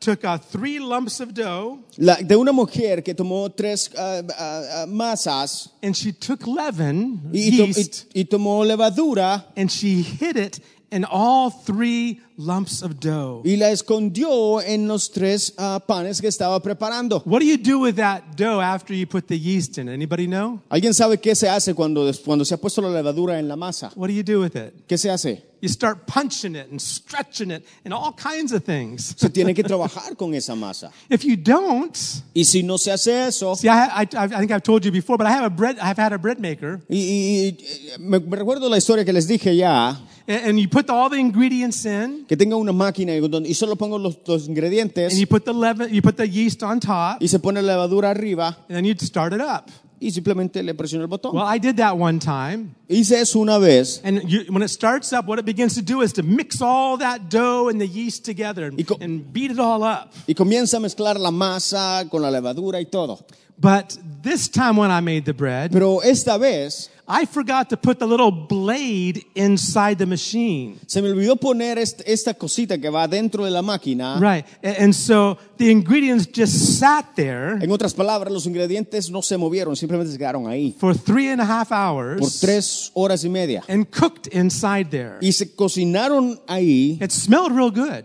[0.00, 4.62] took uh, three lumps of dough la- de una mujer que tomó tres ah, ah,
[4.82, 10.36] ah, masas and she took leaven, y, yeast, y- y tomó levadura and she hid
[10.36, 13.40] it in all three lumps of dough.
[13.46, 17.22] y la escondió en los tres ah, panes que estaba preparando.
[17.24, 19.88] What do you do with that dough after you put the yeast in?
[19.88, 20.60] Anybody know?
[20.68, 23.90] ¿Alguien sabe qué se hace cuando, cuando se ha puesto la levadura en la masa?
[23.96, 24.86] What do you do with it?
[24.86, 25.42] ¿Qué se hace?
[25.62, 29.14] You start punching it and stretching it and all kinds of things.
[29.16, 30.90] Se tiene que trabajar con esa masa.
[31.08, 31.96] If you don't,
[32.34, 35.16] Y si no se hace eso, see, I, I, I think I've told you before,
[35.16, 35.78] but I have a bread.
[35.78, 40.00] I've had a bread maker, y, y- me, recuerdo la historia que les dije ya,
[40.26, 44.18] and, you put all the ingredients in, que tenga una máquina y solo pongo los,
[44.26, 47.38] los ingredientes and you put the leaven, you put the yeast on top, y se
[47.38, 49.70] pone la levadura arriba and then you start it up.
[50.02, 51.34] Y simplemente le presiono el botón.
[51.34, 55.12] Well, I did that one time, Hice eso una vez and you, when it starts
[55.12, 58.24] up, what it begins to do is to mix all that dough and the yeast
[58.24, 58.66] together
[59.00, 60.12] and beat it all up.
[60.26, 63.24] y comienza a mezclar la masa con la levadura y todo.
[63.58, 67.98] But this time when I made the bread, Pero esta vez I forgot to put
[67.98, 70.78] the little blade inside the machine.
[70.86, 74.18] se me olvidó poner est- esta cosita que va dentro de la máquina.
[74.18, 74.46] Right.
[74.64, 79.76] And so the ingredients just sat there En otras palabras, los ingredientes no se movieron,
[79.76, 82.18] simplemente se quedaron ahí for three and a half hours.
[82.20, 83.62] por tres horas y media.
[83.68, 85.18] and cooked inside there.
[85.20, 86.98] Y se cocinaron ahí.
[87.02, 88.04] It smelled real good.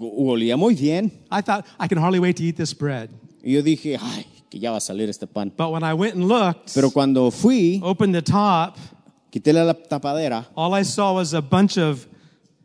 [0.00, 1.12] Olía muy bien.
[1.30, 3.10] I thought, I can hardly wait to eat this bread.
[3.44, 5.52] Y yo dije, ay, que ya va a salir este pan.
[5.56, 8.76] But when I went and looked, Pero cuando fui, opened the top,
[9.30, 12.06] quité la tapadera, all I saw was a bunch of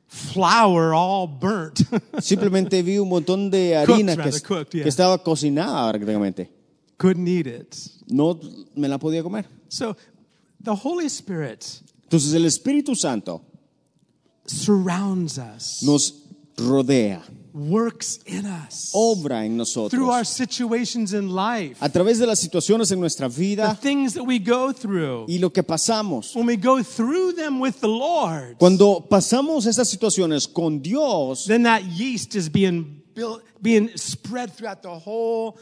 [0.08, 1.82] flour all burnt.
[2.20, 4.84] simplemente vi un montón de harina que, rather, cooked, yeah.
[4.84, 6.50] que estaba cocinada prácticamente.
[6.98, 7.78] Couldn't eat it.
[8.08, 8.40] No
[8.76, 9.46] me la podía comer.
[9.70, 9.96] So
[10.62, 13.42] the Holy Spirit Entonces el Espíritu Santo
[14.46, 16.24] surrounds us, nos
[16.56, 17.22] rodea,
[17.56, 20.28] works in us obra en through our nosotros.
[20.28, 24.40] situations in life, A través de las situaciones en nuestra the vida things that we
[24.40, 25.26] go through.
[25.30, 26.36] y lo que pasamos.
[26.36, 31.64] When we go through them with the Lord, Cuando pasamos estas situaciones con Dios, then
[31.64, 35.58] that yeast is being built, being spread throughout the whole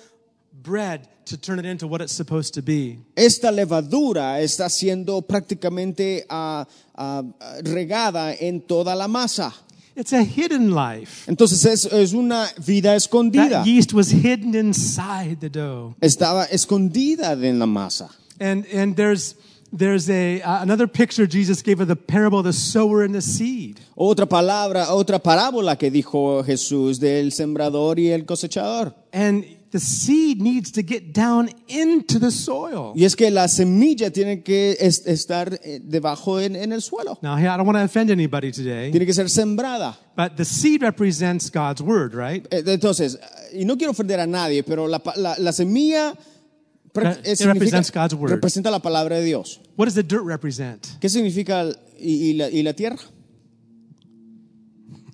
[0.64, 2.98] bread to turn it into what it's supposed to be.
[3.16, 7.24] esta levadura está siendo prácticamente ah, ah,
[7.64, 9.54] regada en toda la masa.
[9.96, 11.30] It's a hidden life.
[11.30, 13.50] Entonces es, es una vida escondida.
[13.50, 15.96] That yeast was hidden inside the dough.
[16.02, 18.10] Estaba escondida en la masa.
[18.40, 19.36] And and there's
[19.72, 23.22] there's a uh, another picture Jesus gave of the parable of the sower and the
[23.22, 23.80] seed.
[23.96, 28.94] Otra palabra, otra parábola que dijo Jesús del sembrador y el cosechador.
[29.12, 32.94] And the seed needs to get down into the soil.
[32.96, 37.18] Y es que la semilla tiene que es- estar eh, debajo en, en el suelo.
[37.22, 39.98] Now, here, I don't want to offend anybody today, Tiene que ser sembrada.
[40.16, 42.48] but the seed represents God's word, right?
[42.54, 43.16] Eh, Entonces,
[43.52, 46.14] eh, y no quiero ofender a nadie, pero la, pa- la- la semilla
[46.96, 48.30] It eh, significa- represents God's word.
[48.32, 49.60] representa la palabra de Dios.
[49.76, 50.86] What does the dirt represent?
[51.02, 53.00] ¿Qué significa el- y, y la, y la tierra?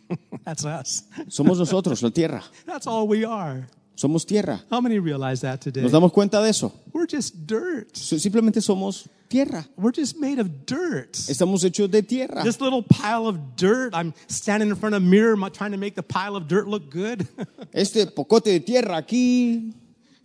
[0.43, 1.03] That's us.
[1.29, 2.43] Somos nosotros, la tierra.
[2.65, 3.67] That's all we are.
[3.99, 4.63] Somos tierra.
[4.71, 5.81] How many realize that today?
[5.81, 6.71] ¿Nos damos cuenta de eso?
[6.93, 7.93] We're just dirt.
[7.93, 9.67] Simplemente somos tierra.
[9.75, 11.11] We're just made of dirt.
[11.27, 12.41] Estamos hechos de tierra.
[12.45, 15.95] This little pile of dirt, I'm standing in front of a mirror trying to make
[15.95, 17.27] the pile of dirt look good.
[17.73, 19.73] Este pocote de tierra aquí,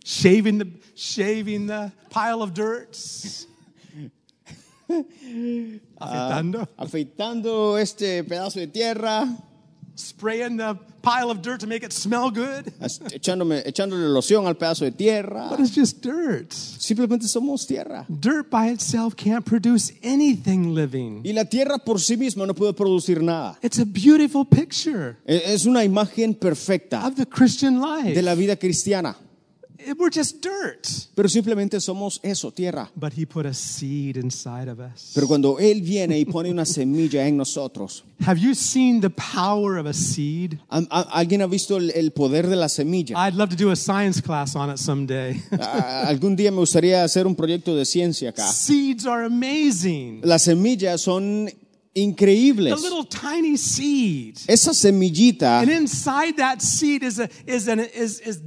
[0.05, 2.97] shaving the shaving the pile of dirt.
[5.99, 6.65] Afeitando.
[6.77, 9.27] afeitando este pedazo de tierra.
[9.95, 12.71] Spraying the pile of dirt to make it smell good.
[13.13, 15.47] echándome, echándole loción al pedazo de tierra.
[15.49, 16.51] But it's just dirt.
[16.51, 18.05] Simplemente somos tierra.
[18.09, 21.21] Dirt by itself can't produce anything living.
[21.23, 23.57] Y la tierra por sí misma no puede producir nada.
[23.61, 28.21] It's a beautiful picture E- Es una imagen perfecta of the Christian de life.
[28.21, 29.15] la vida cristiana.
[29.97, 30.87] We're just dirt.
[31.15, 32.89] Pero simplemente somos eso, tierra.
[32.95, 35.11] But he put a seed inside of us.
[35.13, 39.77] Pero cuando Él viene y pone una semilla en nosotros, Have you seen the power
[39.77, 40.57] of a seed?
[40.69, 43.15] ¿al- a- ¿alguien ha visto el, poder de la semilla?
[43.27, 45.41] I'd love to do a science class on it someday.
[46.05, 48.47] Algún día me gustaría hacer un proyecto de ciencia acá.
[48.51, 50.21] Seeds are amazing.
[50.23, 51.49] Las semillas son
[51.95, 52.81] increíbles.
[52.81, 54.37] Little tiny seed.
[54.47, 55.59] Esa semillita.
[55.59, 57.27] And inside that seed is a,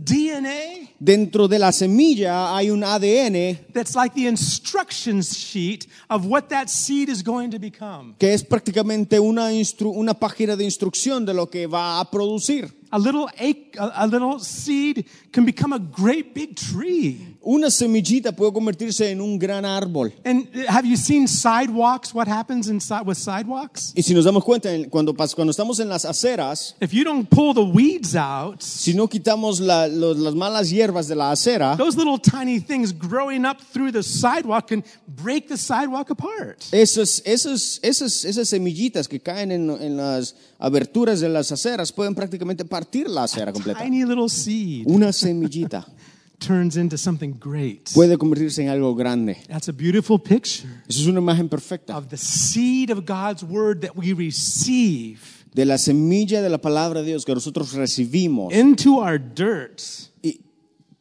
[0.04, 0.90] DNA.
[1.00, 3.72] Dentro de la semilla hay un ADN.
[3.72, 8.14] That's like the instructions sheet of what that seed is going to become.
[8.18, 9.48] Que es prácticamente una
[9.80, 12.77] una página de instrucción de lo que va a producir.
[12.90, 17.36] A little, ac- a, a little seed can become a great big tree.
[17.44, 20.12] Una semillita puede convertirse en un gran árbol.
[20.24, 22.12] And uh, have you seen sidewalks?
[22.14, 23.92] What happens inside with sidewalks?
[23.96, 27.54] Y si nos damos cuenta, cuando, cuando estamos en las aceras, If you don't pull
[27.54, 31.96] the weeds out, si no quitamos la- los- las malas hierbas de la acera, those
[31.96, 36.58] little tiny things growing up through the sidewalk can break the sidewalk apart.
[36.72, 42.14] esas, esas, esas, esas semillitas que caen en, en las aberturas de las aceras pueden
[42.14, 43.80] prácticamente partir la acera completa.
[43.82, 45.86] Tiny little seed Una semillita
[46.38, 47.90] turns into something great.
[47.94, 49.36] puede convertirse en algo grande.
[49.48, 53.80] That's a beautiful picture Eso es una imagen perfecta of the seed of God's word
[53.80, 55.18] that we receive
[55.54, 59.80] de la semilla de la palabra de Dios que nosotros recibimos into our dirt.
[60.22, 60.40] y-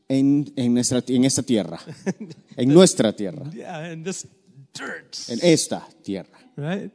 [0.09, 1.79] en, en, nuestra, en esta tierra,
[2.55, 4.25] en nuestra tierra, Yeah, in this
[4.73, 6.29] dirt, en esta tierra.
[6.55, 6.91] right?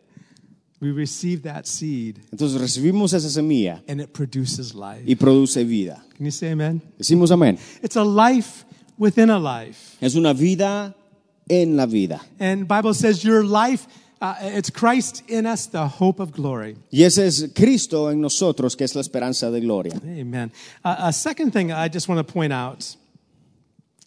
[0.82, 5.04] We receive that seed Entonces recibimos esa semilla and it produces life.
[5.06, 6.04] y produce vida.
[6.16, 6.82] Can you say amen?
[6.98, 7.56] Decimos amén.
[7.82, 8.64] It's a life
[8.98, 9.96] within a life.
[10.00, 10.92] Es una vida
[11.48, 12.20] en la vida.
[12.40, 13.86] And Bible says your life,
[14.20, 16.76] uh, it's Christ in us, the hope of glory.
[16.90, 19.94] Y ese es Cristo en nosotros, que es la esperanza de gloria.
[20.02, 20.50] Amen.
[20.84, 22.96] Uh, a second thing I just want to point out,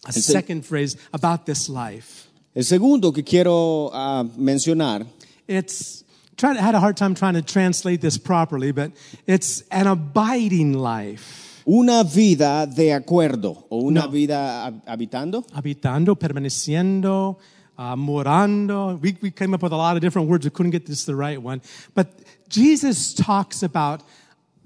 [0.04, 2.28] a se- second phrase about this life.
[2.54, 5.06] El segundo que quiero ah, mencionar
[5.48, 6.04] It's
[6.42, 8.92] I had a hard time trying to translate this properly, but
[9.26, 14.08] it's an abiding life, una vida de acuerdo o una No.
[14.08, 15.44] vida habitando.
[15.52, 17.36] habitando, permaneciendo,
[17.78, 19.00] uh, morando.
[19.00, 20.44] We, we came up with a lot of different words.
[20.44, 21.62] We couldn't get this the right one,
[21.94, 22.08] but
[22.48, 24.02] Jesus talks about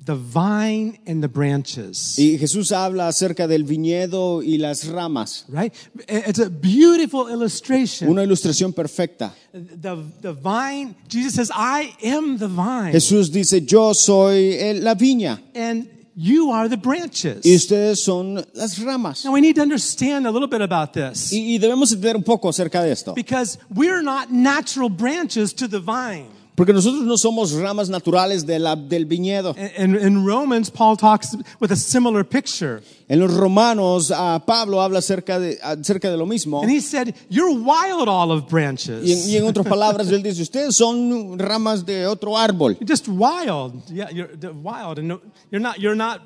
[0.05, 2.19] the vine and the branches.
[2.19, 5.45] Y Jesús habla acerca del viñedo y las ramas.
[5.49, 5.73] Right?
[6.09, 8.09] It's a beautiful illustration.
[8.09, 9.35] Una ilustración perfecta.
[9.53, 14.95] The, the vine, Jesus says, I am the vine, Jesús dice, yo soy eh, la
[14.95, 17.45] viña and you are the branches.
[17.45, 19.24] y ustedes son las ramas.
[19.24, 22.22] Now we need to understand a little bit about this Y, y debemos entender un
[22.24, 23.14] poco acerca de esto.
[23.14, 26.29] because we're not natural branches to the vine.
[26.61, 29.57] Porque nosotros no somos ramas naturales de la- del viñedo.
[29.79, 32.83] In, in Romans, Paul talks with a similar picture.
[33.09, 36.61] En los romanos, ah, Pablo habla acerca de, acerca de lo mismo.
[36.61, 39.27] And he said, You're wild olive Y en, branches.
[39.27, 42.77] y en otras palabras, él dice, ustedes son ramas de otro árbol.
[42.79, 43.83] You're just wild.
[43.91, 44.99] Yeah, you're wild.
[44.99, 46.21] And no, you're not, you're not,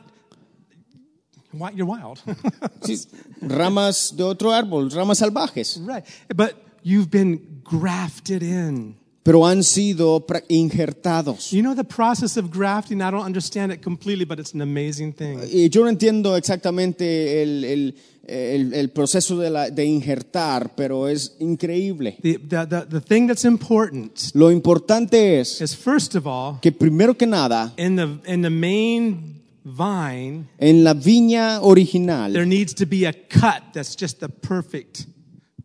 [1.77, 2.21] you're wild.
[2.83, 3.07] Sí,
[3.41, 5.81] ramas de otro árbol, ramas salvajes.
[5.87, 6.05] right.
[6.35, 8.97] But you've been grafted in.
[9.25, 11.51] Pero han sido injertados.
[11.51, 13.01] You know the process of grafting?
[13.01, 15.41] I don't understand it completely, but it's an amazing thing.
[15.51, 17.95] Y yo no entiendo exactamente el, el-
[18.27, 22.19] el- el proceso de, la- de injertar, pero es increíble.
[22.23, 26.71] The, the, the, the thing that's important Lo importante es is, first of all, que
[26.71, 32.75] primero que nada, in the, in the main vine, en la viña there original needs
[32.75, 35.07] to be a cut that's just the perfect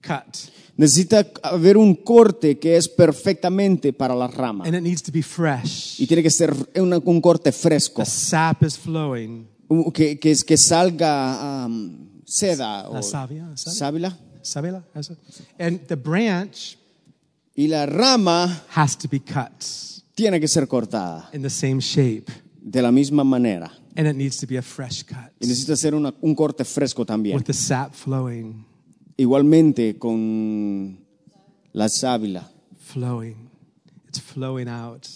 [0.01, 0.49] cut.
[0.79, 4.65] Necesita haber un corte que es perfectamente para la rama.
[4.65, 5.99] And it needs to be fresh.
[5.99, 9.47] Y tiene que ser una- un corte fresco, The sap is flowing.
[9.93, 14.17] que, que, que salga am, seda o savia, sábila.
[15.59, 16.77] And the branch
[17.55, 19.51] Y la rama has to be cut
[20.15, 22.25] tiene que ser cortada in the same shape.
[22.61, 23.71] de la misma manera.
[23.95, 27.05] And it needs to be a fresh cut Y necesita ser una- un corte fresco
[27.05, 27.35] también.
[27.35, 28.65] with the sap flowing,
[29.19, 30.97] Igualmente con
[31.73, 32.49] la sábila.
[32.79, 33.49] flowing.
[34.07, 35.07] It's flowing out.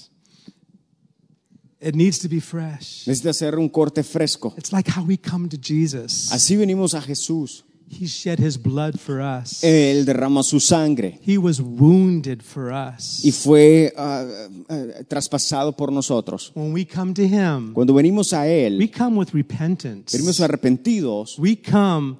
[1.79, 3.07] It needs to be fresh.
[3.07, 4.53] Necesita ser un corte fresco.
[4.57, 6.31] It's like how we come to Jesus.
[6.31, 7.63] Así venimos a Jesús.
[7.89, 9.63] He shed his blood for us.
[9.63, 13.23] Él derrama su sangre He was wounded for us.
[13.23, 14.25] y fue ah,
[14.69, 16.51] ah, traspasado por nosotros.
[16.55, 20.11] When we come to him, Cuando venimos a we Él, come with repentance.
[20.17, 22.17] venimos arrepentidos, We come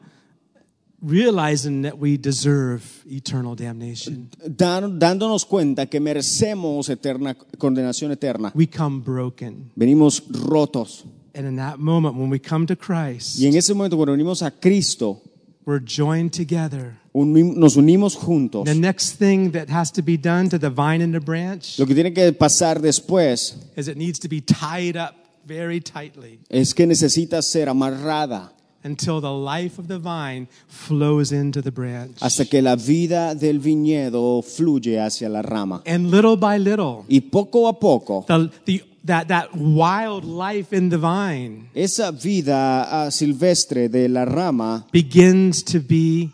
[1.03, 4.29] realizing that we deserve eternal damnation.
[4.45, 8.51] dan- dándonos cuenta que merecemos eterna condenación eterna.
[8.55, 9.71] We come broken.
[9.75, 11.03] Venimos rotos.
[11.35, 14.41] And in that moment, when we come to Christ, Y en ese momento, cuando venimos
[14.43, 15.21] a Cristo,
[15.65, 16.97] we're joined together.
[17.13, 18.65] nos unimos juntos.
[18.65, 21.85] The next thing that has to be done to the vine and the branch Lo
[21.85, 26.73] que tiene que pasar después is it needs to be tied up very tightly es
[26.73, 28.52] que necesita ser amarrada
[28.83, 32.17] until the life of the vine flows into the branch.
[32.21, 35.81] hasta que la vida del viñedo fluye hacia la rama.
[35.85, 40.89] And little by little, Y poco a poco, the, the, that, that wild life in
[40.89, 46.31] the vine esa vida ah, silvestre de la rama begins to be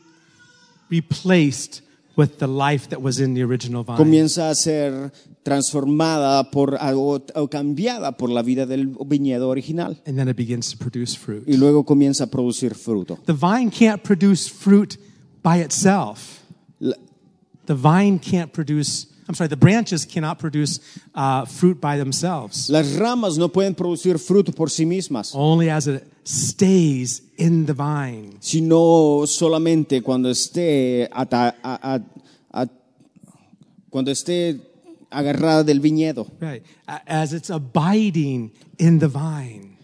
[0.90, 1.82] replaced
[2.16, 3.98] with the life that was in the original vine.
[3.98, 5.12] comienza a ser
[5.44, 10.72] transformada por o, o cambiada por la vida del viñedo original And then it begins
[10.72, 11.44] to produce fruit.
[11.48, 13.18] y luego comienza a producir fruto.
[13.26, 14.98] The vine can't produce fruit
[15.44, 16.42] by itself.
[16.80, 16.98] La-
[17.66, 20.80] The vine can't produce, I'm sorry, the branches cannot produce
[21.14, 22.68] uh, fruit by themselves.
[22.70, 27.74] Las ramas no pueden producir fruto por sí mismas, Only as it stays in the
[27.74, 28.38] vine.
[28.40, 32.68] sino solamente cuando esté ata- a- a- a-
[33.90, 34.60] cuando esté
[35.12, 36.64] agarrada del viñedo, Right.
[36.88, 39.78] As it's abiding in the vine.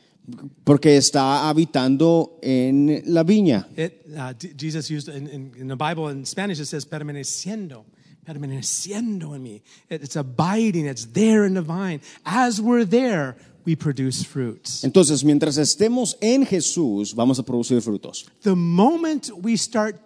[0.64, 3.68] porque está habitando en la viña.
[3.78, 7.86] It, uh, Jesus used in, in, in the Bible in Spanish it says permaneciendo,
[8.26, 9.62] permaneciendo in me.
[9.90, 10.88] It- it's abiding.
[10.88, 12.02] It's there in the vine.
[12.26, 14.84] As we're there, we produce fruits.
[14.84, 18.26] Entonces, mientras estemos en Jesús, vamos a producir frutos.
[18.42, 20.00] The moment we start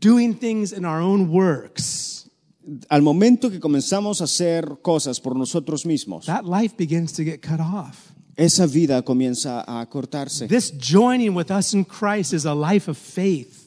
[0.00, 2.11] doing things in our own works,
[2.88, 7.40] Al momento que comenzamos a hacer cosas por nosotros mismos, that life begins to get
[7.40, 8.12] cut off.
[8.36, 10.48] esa vida comienza a cortarse.
[10.48, 13.61] This joining with us in Christ is a life of faith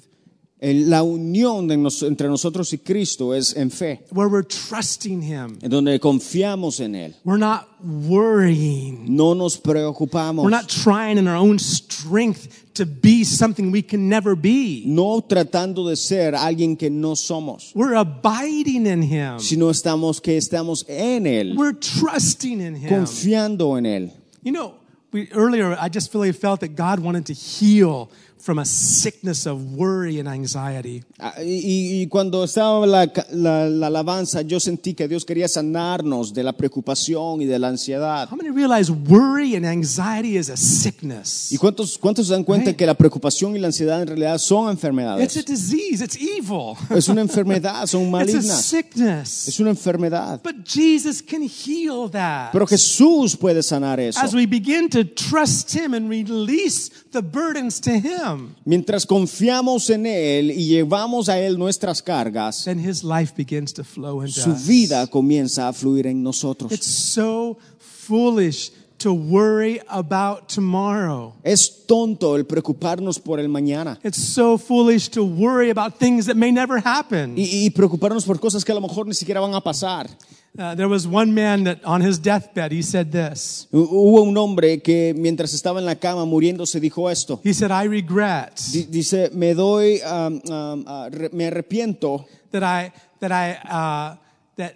[0.62, 5.60] La unión entre nosotros y Cristo es en fe, where we're trusting Him.
[5.62, 7.14] en donde confiamos en Él.
[7.26, 9.16] We're not worrying.
[9.16, 10.43] No nos preocupamos.
[10.43, 14.84] We're not trying in our own strength to be something we can never be.
[14.86, 19.39] no tratando de ser alguien que no somos, We're abiding in Him.
[19.39, 22.89] sino estamos que estamos en Él, We're trusting in Him.
[22.89, 24.12] confiando en Él.
[24.41, 24.76] You know,
[25.12, 28.10] we, earlier I just really felt that God wanted to heal
[28.40, 31.04] from a sickness of worry and anxiety.
[31.20, 36.32] Ah, Y, y cuando estaba la, la- la alabanza, yo sentí que Dios quería sanarnos
[36.34, 38.28] de la preocupación y de la ansiedad.
[38.32, 41.52] How many realize worry and anxiety is a sickness?
[41.52, 42.78] ¿Y cuántos, cuántos se dan cuenta Right.
[42.78, 45.46] que la preocupación y la ansiedad en realidad son It's a enfermedades?
[45.46, 46.76] disease, it's evil.
[46.96, 48.62] Es una enfermedad, son It's a malignas.
[48.66, 49.48] sickness.
[49.48, 50.42] Es una enfermedad.
[50.44, 52.52] But Jesus can heal that.
[52.52, 54.20] Pero Jesús puede sanar eso.
[54.20, 58.25] As we begin to trust Him and release the burdens to Him,
[58.64, 63.84] Mientras confiamos en Él y llevamos a Él nuestras cargas, then His life begins to
[63.84, 64.66] flow into su us.
[64.68, 66.72] vida comienza a fluir en nosotros.
[66.72, 71.34] It's so foolish to worry about tomorrow.
[71.44, 76.36] Es tonto el preocuparnos por el mañana It's so foolish to worry about things that
[76.36, 77.38] may never happen.
[77.38, 80.10] y, y preocuparnos por cosas que a lo mejor ni siquiera van a pasar.
[80.58, 83.68] Uh, there was one man that on his deathbed he said this.
[83.72, 87.41] Hu- Hubo un hombre que mientras estaba en la cama muriéndose dijo esto.
[87.43, 92.93] He said, I regret Di- Dice, me doy, um, um, re- me arrepiento that I
[93.20, 94.16] that I uh,
[94.56, 94.76] that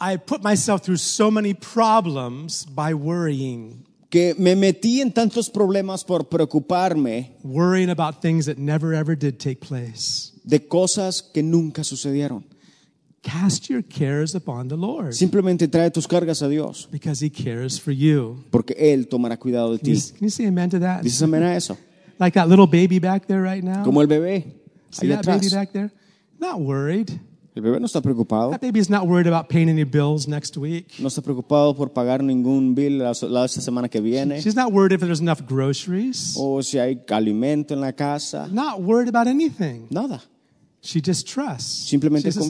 [0.00, 6.04] I put myself through so many problems by worrying, que me metí en tantos problemas
[6.04, 10.32] por preocuparme worrying about things that never ever did take place.
[10.44, 12.44] de cosas que nunca sucedieron.
[13.24, 17.78] Cast your cares upon the Lord Simplemente trae tus cargas a Dios, because He cares
[17.80, 18.44] for you.
[18.50, 20.12] porque Él tomará cuidado de Can you, ti.
[20.12, 21.02] can you say amen to that?
[21.02, 21.76] ¿Dices amén a eso?
[22.18, 23.82] Like that little baby back there right now.
[23.82, 24.44] Como el bebé,
[24.90, 25.90] See that baby back there?
[26.38, 27.10] Not worried.
[27.56, 28.50] El bebé no está preocupado.
[28.50, 30.98] That baby is not worried about paying any bills next week.
[31.00, 34.40] No está preocupado por pagar ningún bill la, la- esta semana que viene.
[34.40, 36.34] She's not worried if there's enough groceries.
[36.38, 38.48] O si hay alimento en la casa.
[38.52, 39.86] Not worried about anything.
[39.90, 40.22] Nada.
[40.82, 41.88] She just trusts.
[41.88, 42.44] Simplemente She says,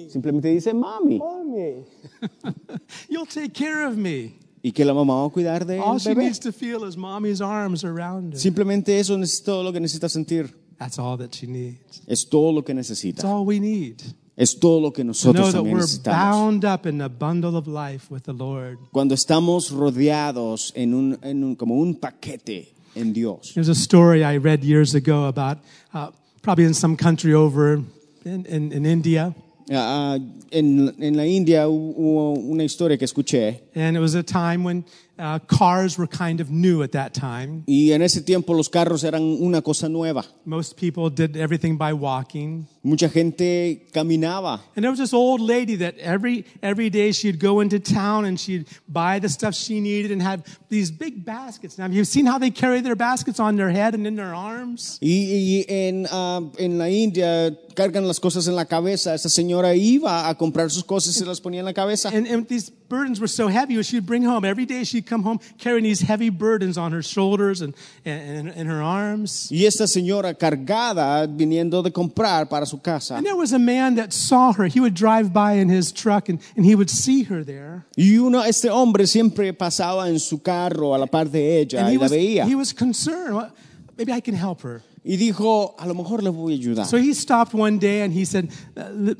[0.00, 0.06] confía.
[0.06, 1.18] Mommy, Simplemente dice, mami.
[1.18, 1.84] mommy,
[3.08, 4.34] you'll take care of me.
[4.62, 6.24] Y que la mamá va a cuidar del All she bebé.
[6.24, 8.38] needs to feel is mommy's arms around her.
[8.38, 10.50] Simplemente eso es todo lo que necesita sentir.
[10.78, 12.02] That's all that she needs.
[12.06, 13.24] Es todo lo que That's necesita.
[13.24, 14.02] all we need.
[14.36, 16.34] Es todo lo que To know nosotros that también we're necesitamos.
[16.34, 18.78] bound up in the bundle of life with the Lord.
[18.92, 23.52] Cuando estamos rodeados en un, en un- como un paquete en Dios.
[23.54, 25.58] There's a story I read years ago about
[25.94, 26.10] uh,
[26.42, 27.82] probably in some country over
[28.24, 29.34] in, in, in India.
[29.72, 30.18] Ah,
[30.50, 33.62] en, en la India hubo una historia que escuché.
[33.74, 34.84] And it was a time when
[35.20, 37.62] uh, cars were kind of new at that time.
[37.66, 40.24] y en ese tiempo los carros eran una cosa nueva.
[40.44, 42.66] Most people did everything by walking.
[42.82, 47.60] Mucha gente caminaba And there was this old lady that every every day she'd go
[47.60, 51.76] into town and she'd buy the stuff she needed and have these big baskets.
[51.76, 54.98] Now, you've seen how they carry their baskets on their head and in their arms?
[55.02, 59.14] y, y en, ah, en la India cargan las cosas en la cabeza.
[59.14, 62.08] Esa señora iba a comprar sus cosas y se las ponía en la cabeza.
[62.08, 64.84] And, and these burdens were so heavy, she'd bring home every day.
[64.84, 67.72] She'd come home carrying these heavy burdens on her shoulders and
[68.04, 69.48] and, and her arms.
[69.50, 73.14] Y esta señora cargada viniendo de comprar para su casa.
[73.16, 74.66] And there was a man that saw her.
[74.66, 77.86] He would drive by in his truck and, and he would see her there.
[77.96, 81.86] Y uno, este hombre siempre pasaba en su carro a la par de ella And
[81.88, 82.44] y he la was, veía.
[82.46, 83.34] he was concerned.
[83.36, 83.50] Well,
[83.96, 84.82] maybe I can help her.
[85.02, 86.86] Y dijo, a lo mejor voy a ayudar.
[86.86, 89.14] So he stopped one day and he said, "Uh,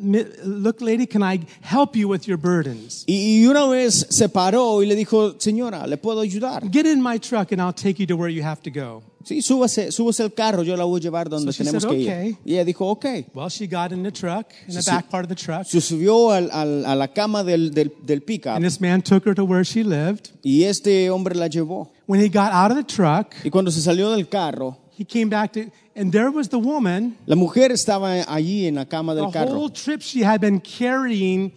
[0.44, 3.04] Look, lady, can I help you with your burdens?
[3.06, 6.70] Y, y una vez se paró y le dijo, señora, ¿le puedo ayudar?
[6.70, 9.02] Get in my truck and I'll take you to where you have to go.
[9.24, 11.90] Sí, súbase, súbase al carro, yo la voy a llevar donde So she tenemos said,
[11.90, 12.08] que ir.
[12.10, 13.04] "Okay." Y ella dijo, ok.
[13.34, 16.30] Well, she got in the truck, in the back part of the truck, Se subió
[16.30, 19.44] al- al- a la cama del, del, del pickup and this man took her to
[19.44, 20.30] where she lived.
[20.42, 21.88] y este hombre la llevó.
[22.06, 25.30] When he got out of the truck, Y cuando se salió del carro, he came
[25.30, 27.16] back to, and there was the woman.
[27.24, 29.54] la mujer estaba allí en la cama The del carro.
[29.54, 31.52] whole trip she had been carrying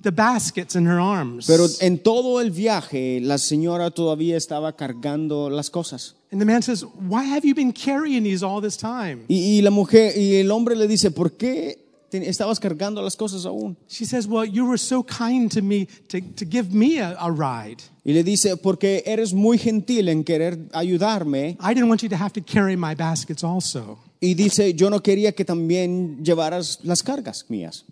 [0.00, 1.46] the baskets in her arms.
[1.48, 6.14] Pero en todo el viaje, la señora todavía estaba cargando las cosas.
[6.30, 9.24] And the man says, Why have you been carrying these all this time?
[9.28, 11.83] Y, y la mujer, y el hombre le dice, ¿por qué
[12.22, 13.76] estabas cargando las cosas aún?
[13.88, 17.30] She says, Well, you were so kind to me to, to give me a, a
[17.30, 17.82] ride.
[18.04, 21.56] Y le dice, porque eres muy gentil en querer ayudarme.
[21.60, 23.98] I didn't want you to have to carry my baskets also.
[24.20, 27.84] Y dice, yo no quería que también llevaras las cargas mías.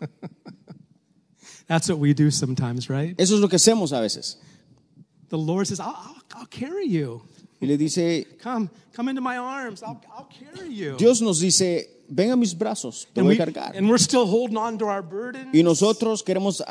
[1.68, 3.14] That's what we do sometimes, right?
[3.18, 4.36] Eso es lo que hacemos a veces.
[5.28, 7.22] The Lord says, I'll, I'll, I'll carry you.
[7.60, 9.82] Y le dice, Come, come into my arms.
[9.82, 10.96] I'll, I'll carry you.
[10.96, 13.76] Dios nos dice, ven a mis brazos, te and, voy we, a cargar.
[13.76, 15.48] and we're still holding on to our burden.
[15.52, 16.62] Y nosotros queremos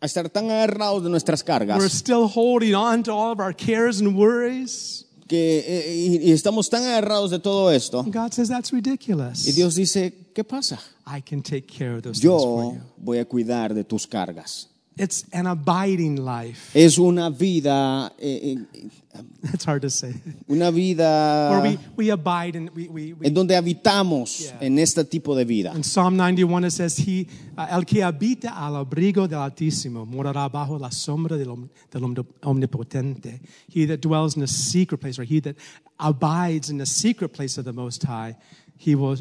[0.00, 4.00] estar tan agarrados de nuestras We're cargas still holding on to all of our cares
[4.00, 5.04] and worries.
[5.28, 8.00] que, eh, y, y estamos tan agarrados de todo esto.
[8.00, 9.46] And God says, That's ridiculous.
[9.48, 10.78] Y Dios dice, ¿qué pasa?
[11.06, 12.80] I can take care of those things for Yo you.
[12.96, 14.68] voy a cuidar de tus cargas.
[14.98, 16.70] It's an abiding life.
[16.74, 18.88] Es una vida, eh, eh,
[19.52, 20.14] It's hard to say.
[20.48, 24.58] una vida Where we, we abide and we, en donde habitamos Yeah.
[24.66, 25.72] en este tipo de vida.
[25.76, 27.26] In Psalm 91 it says, he,
[27.58, 32.02] uh, El que habita al abrigo del Altísimo morará bajo la sombra del, del
[32.42, 33.40] Omnipotente.
[33.68, 35.56] He that dwells in the secret place, or he that
[35.98, 38.36] abides in the secret place of the Most High,
[38.78, 39.16] he will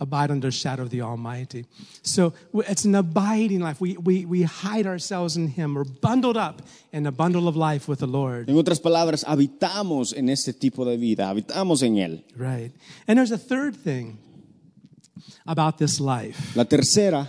[0.00, 1.66] abide under the shadow of the Almighty.
[2.02, 3.80] So it's an abiding life.
[3.80, 5.74] We, we, we hide ourselves in Him.
[5.74, 8.48] We're bundled up in a bundle of life with the Lord.
[8.48, 12.24] En otras palabras, habitamos en este tipo de vida, habitamos en él.
[12.36, 12.72] Right.
[13.06, 14.18] And there's a third thing
[15.46, 16.56] about this life.
[16.56, 17.28] La tercera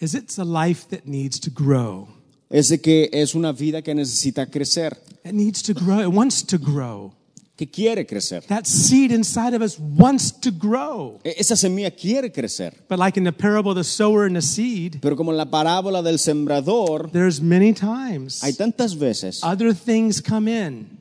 [0.00, 2.08] is it's a life that needs to grow.
[2.50, 6.00] es de que es una vida que necesita crecer, It needs to grow.
[6.00, 7.14] It wants to grow.
[7.56, 8.42] Que quiere crecer.
[8.48, 11.20] That seed inside of us wants to grow.
[11.24, 12.72] E- Esa semilla quiere crecer.
[12.88, 15.44] But like in the parable of the sower and the seed, Pero como en la
[15.50, 20.98] parábola del sembrador, there's many times hay tantas veces other things come in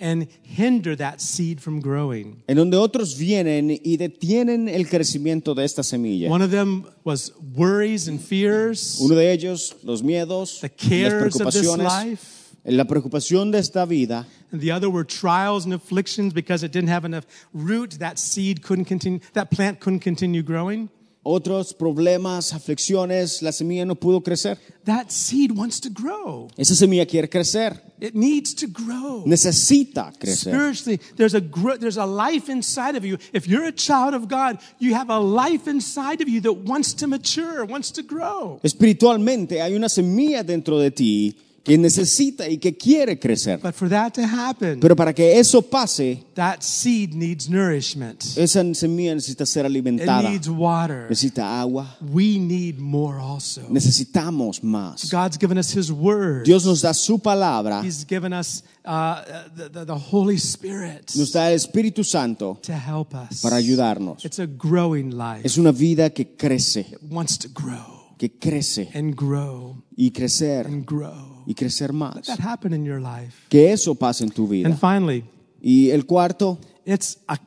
[0.00, 2.42] and hinder that seed from growing.
[2.48, 6.28] en donde otros vienen y detienen el crecimiento de esta semilla.
[6.28, 11.40] One of them was worries and fears, Uno de ellos, los miedos, the las cares
[11.40, 12.43] of this preocupaciones, life.
[12.64, 14.26] La preocupación de esta vida.
[14.52, 17.98] And the other were trials and afflictions because it didn't have enough root.
[17.98, 20.88] That seed couldn't continue, that plant couldn't continue growing.
[21.26, 24.58] Otros problemas, aflicciones, la semilla no pudo crecer.
[24.84, 26.50] That seed wants to grow.
[26.58, 29.24] Esa semilla quiere crecer, It needs to grow.
[29.24, 30.50] necesita crecer.
[30.52, 31.40] Spiritually, there's a
[31.80, 33.16] there's a life inside of you.
[33.32, 36.92] If you're a child of God, you have a life inside of you that wants
[36.96, 38.60] to mature, wants to grow.
[38.62, 43.58] Espiritualmente hay una semilla dentro de ti que necesita y que quiere crecer.
[43.62, 48.22] But for that to happen, Pero para que eso pase, that seed needs nourishment.
[48.36, 50.28] esa semilla necesita ser It alimentada.
[50.28, 51.06] needs water.
[51.08, 51.96] Necesita agua.
[52.12, 53.62] We need more also.
[53.70, 55.10] Necesitamos más.
[55.10, 56.44] God's given us His Word.
[56.44, 59.22] Dios nos da su palabra, He's given us uh,
[59.56, 63.40] the Holy Spirit nos da el Espíritu Santo to help us.
[63.40, 64.22] para ayudarnos.
[64.24, 65.40] It's a growing life.
[65.46, 70.66] Es una vida que crece, It wants to grow que crece and grow y crecer
[70.66, 71.42] and grow.
[71.46, 72.26] y crecer Let más.
[72.26, 73.46] that happen in your life.
[73.48, 74.76] Que eso pase en tu And vida.
[74.76, 75.24] finally,
[75.60, 77.38] Y el cuarto it's a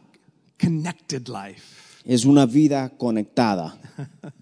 [0.59, 1.61] connected life.
[2.05, 3.77] es una vida conectada.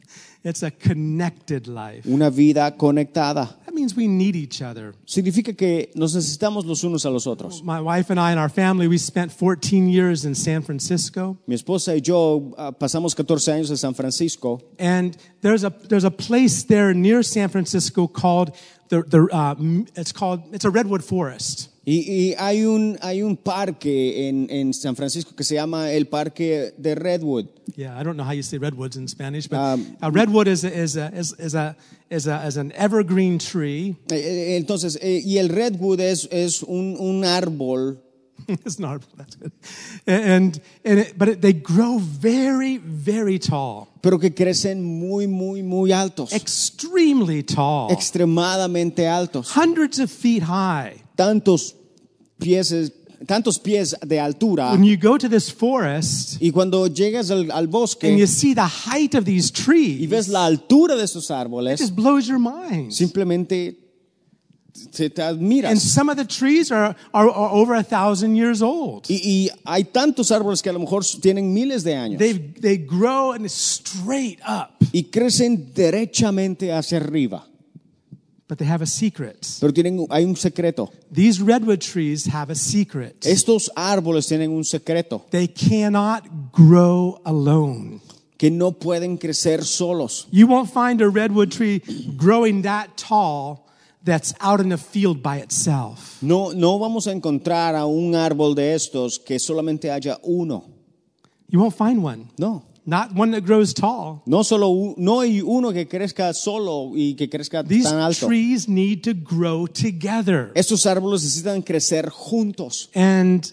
[0.46, 2.06] It's a connected life.
[2.06, 3.50] Una vida conectada.
[3.66, 4.94] That means we need each other.
[5.08, 7.64] Significa que nos necesitamos los unos a los otros.
[7.64, 11.36] My wife and I and our family, we spent 14 years in San Francisco.
[11.48, 16.04] Mi esposa y yo ah, pasamos 14 años en San Francisco And there's a there's
[16.04, 18.56] a place there near San Francisco called
[18.90, 19.56] the the uh,
[19.96, 21.70] it's called it's a redwood forest.
[21.86, 26.08] Y, y hay, un, hay un parque en, en San Francisco que se llama el
[26.08, 27.46] Parque de Redwood.
[27.76, 30.64] Yeah, I don't know how you say redwoods in Spanish, but Um, a redwood is
[30.64, 31.76] a, is a, is, is a
[32.10, 33.96] is a is an evergreen tree.
[34.12, 38.00] Eh, eh, Entonces, eh, y el Redwood es, es un, un árbol
[38.48, 39.52] it's not that's good.
[40.06, 45.62] And and it, but it, they grow very very tall, pero que crecen muy, muy,
[45.62, 46.34] muy altos.
[46.34, 49.52] extremely tall, extremadamente altos.
[49.56, 51.02] hundreds of feet high.
[51.16, 51.76] Tantos
[52.38, 52.74] pies,
[53.26, 54.72] tantos pies de altura.
[54.72, 58.54] When you go to this forest Y cuando llegas al, al and you bosque see
[58.54, 62.28] the height of these y trees, ves la altura de estos it árboles, just blows
[62.28, 62.92] your mind.
[62.92, 63.78] simplemente
[64.92, 65.80] te, te And admiras.
[65.80, 69.06] some of the trees are, are, are over a thousand years old.
[69.10, 72.78] Y, y hay tantos árboles que a lo mejor tienen miles de años They, they
[72.78, 77.48] grow and straight up, y crecen derechamente hacia arriba.
[78.48, 79.48] But they have a secret.
[79.60, 80.92] Pero tienen, hay un secreto.
[81.12, 83.22] These redwood trees have a secret.
[83.26, 88.02] Estos árboles tienen un secreto, They cannot grow alone.
[88.38, 90.28] que no pueden crecer solos.
[90.30, 91.82] You won't find a redwood tree
[92.18, 93.66] growing that tall
[94.04, 96.22] that's out in the field by itself.
[96.22, 100.66] No, no vamos a encontrar a un árbol de estos que solamente haya uno.
[101.50, 102.28] You won't find one.
[102.38, 102.64] No.
[102.88, 104.22] Not one that grows tall.
[104.28, 108.28] No solo no hay uno que crezca solo y que crezca These tan alto.
[108.28, 110.52] trees need to grow together.
[110.56, 112.90] Estos árboles necesitan crecer juntos.
[112.94, 113.44] And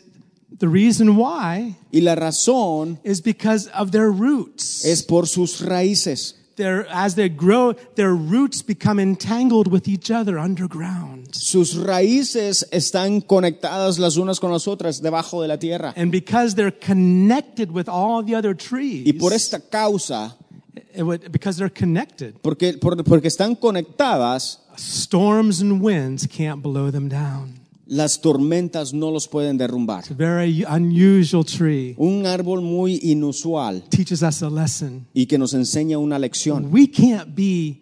[0.58, 4.84] the reason why Y la razón is because of their roots.
[4.84, 6.34] es por sus raíces.
[6.56, 11.34] Their, as they grow, their roots become entangled with each other underground.
[11.34, 15.94] Sus raíces están conectadas las unas con las otras debajo de la tierra.
[15.96, 20.36] And because they're connected with all the other trees, Y por esta causa,
[20.96, 27.08] would, because they're connected, porque, por- porque están conectadas, storms and winds can't blow them
[27.08, 27.61] down.
[27.86, 30.00] Las tormentas no los pueden derrumbar.
[30.00, 31.94] It's a very unusual tree.
[31.98, 35.06] Un árbol muy inusual Teaches us a lesson.
[35.12, 36.68] y que nos enseña una lección.
[36.72, 37.80] We can't be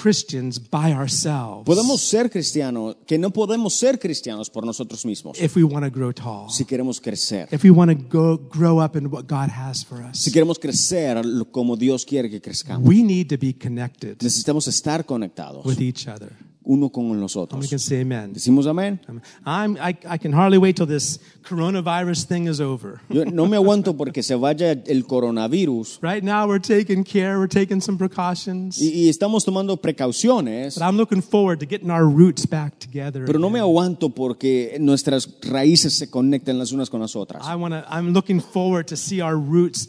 [0.00, 5.56] Christians by ourselves Podemos ser cristianos, que no podemos ser cristianos por nosotros mismos if
[5.56, 6.48] we want to grow tall.
[6.50, 7.48] si queremos crecer.
[7.50, 10.18] If we want to go grow up in what God has for us.
[10.18, 11.20] Si queremos crecer
[11.50, 12.88] como Dios quiere que crezcamos.
[12.88, 16.30] We need to be connected Necesitamos estar conectados with each other.
[16.70, 17.68] Uno con los We otros.
[17.70, 18.34] can say amen.
[18.34, 19.00] Decimos amén.
[19.46, 23.00] I'm, I, I can hardly wait till this coronavirus thing is over.
[23.08, 27.48] Yo no me aguanto porque se vaya el coronavirus Right now, we're taking care, we're
[27.48, 28.78] taking some precautions.
[28.80, 33.24] y, y estamos tomando precauciones, But I'm looking forward to getting our roots back together.
[33.24, 33.70] pero no me again.
[33.70, 37.42] aguanto porque nuestras raíces se conecten las unas con las otras.
[37.46, 39.88] I want to, I'm looking forward to see our roots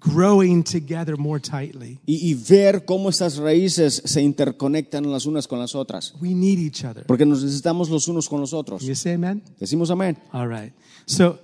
[0.00, 1.98] growing together more tightly.
[2.06, 6.14] Y, y ver cómo estas raíces se interconectan las unas con las otras.
[6.20, 7.04] We need each other.
[7.06, 8.82] Porque nos necesitamos los unos con los otros.
[8.82, 9.42] You say amen?
[9.60, 10.18] Decimos amén.
[10.32, 10.72] All right.
[11.06, 11.38] So,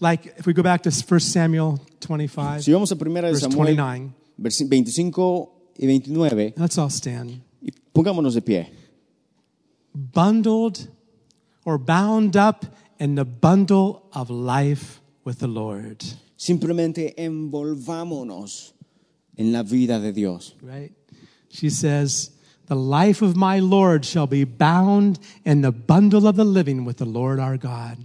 [0.00, 3.44] like, if we go back to 1 Samuel 25, Si vamos a primera de verse
[3.50, 7.40] Samuel 29, versi- 25 y 29, let's all stand.
[7.62, 8.72] y pongámonos de pie.
[9.94, 10.88] Bundled
[11.64, 12.64] or bound up
[12.98, 16.02] in the bundle of life with the Lord.
[16.42, 18.74] Simplemente envolvámonos
[19.36, 20.56] en la vida de Dios.
[20.60, 20.90] Right?
[21.48, 22.32] She says,
[22.66, 26.96] The life of my Lord shall be bound in the bundle of the living with
[26.96, 27.96] the Lord our God.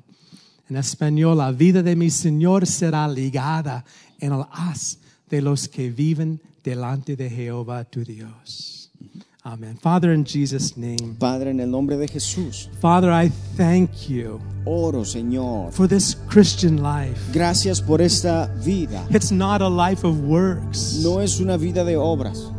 [0.70, 3.84] En español, la vida de mi Señor será ligada
[4.20, 5.00] en el haz
[5.32, 8.92] de los que viven delante de Jehová tu Dios.
[9.04, 9.27] Mm-hmm.
[9.48, 9.78] Amen.
[9.78, 15.04] Father, in Jesus' name, Padre, en el nombre de Jesús, Father, I thank you oro,
[15.06, 15.72] Señor.
[15.72, 17.18] for this Christian life.
[17.32, 19.06] Gracias por esta vida.
[19.10, 21.02] It's not a life of works.
[21.02, 22.52] No es una vida de obras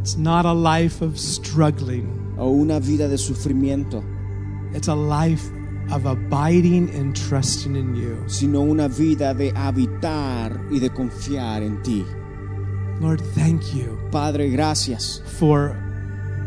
[0.00, 2.08] It's not a life of struggling.
[2.38, 4.02] o una vida de sufrimiento,
[4.74, 5.42] It's a life
[5.92, 8.16] of abiding and trusting in you.
[8.26, 12.04] sino una vida de habitar y de confiar en ti.
[13.00, 15.76] Lord, thank you Padre, gracias for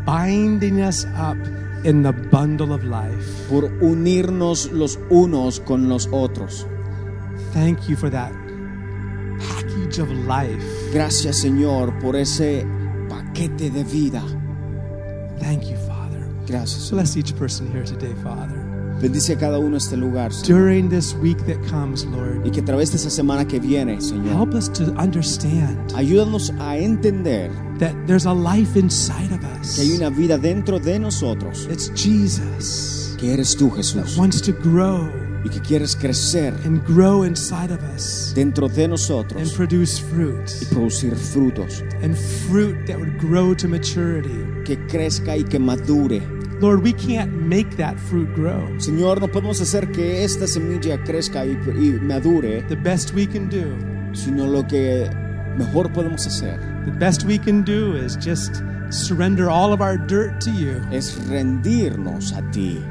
[0.04, 1.36] binding us up
[1.84, 3.48] in the bundle of life.
[3.48, 6.66] por unirnos los unos con los otros.
[7.52, 8.32] Thank you for that
[9.38, 10.62] package of life.
[10.92, 12.64] Gracias, Señor, por ese
[13.08, 14.22] paquete de vida.
[15.40, 16.26] Thank you, Father.
[16.46, 16.90] Gracias.
[16.90, 18.71] Bless each person here today, Father.
[19.02, 20.60] Bendice a cada uno este lugar, Señor.
[20.60, 24.00] During this week that comes, Lord, Y que a través de esa semana que viene,
[24.00, 27.50] Señor, help us to understand ayúdanos a entender
[27.80, 29.74] that there's a life inside of us.
[29.74, 34.40] que hay una vida dentro de nosotros, It's Jesus que eres tú, that Jesús, wants
[34.42, 35.10] to grow
[35.44, 40.48] y que quieres crecer and grow inside of us dentro de and nosotros produce fruit.
[40.60, 42.14] y producir frutos, And
[42.48, 44.46] fruit that would grow to maturity.
[44.64, 46.22] que crezca y que madure.
[46.62, 48.66] Lord, we can't make that fruit grow.
[48.78, 53.48] Señor, no podemos hacer que esta semilla crezca y, y madure, The best we can
[53.48, 53.76] do,
[54.14, 55.10] sino lo que
[55.58, 60.40] mejor podemos hacer the best we can do is just surrender all of our dirt
[60.40, 60.82] to you.
[60.90, 62.82] es rendirnos a ti,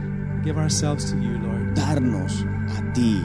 [0.43, 1.75] Give ourselves to you, Lord.
[1.75, 2.43] darnos
[2.77, 3.21] a ti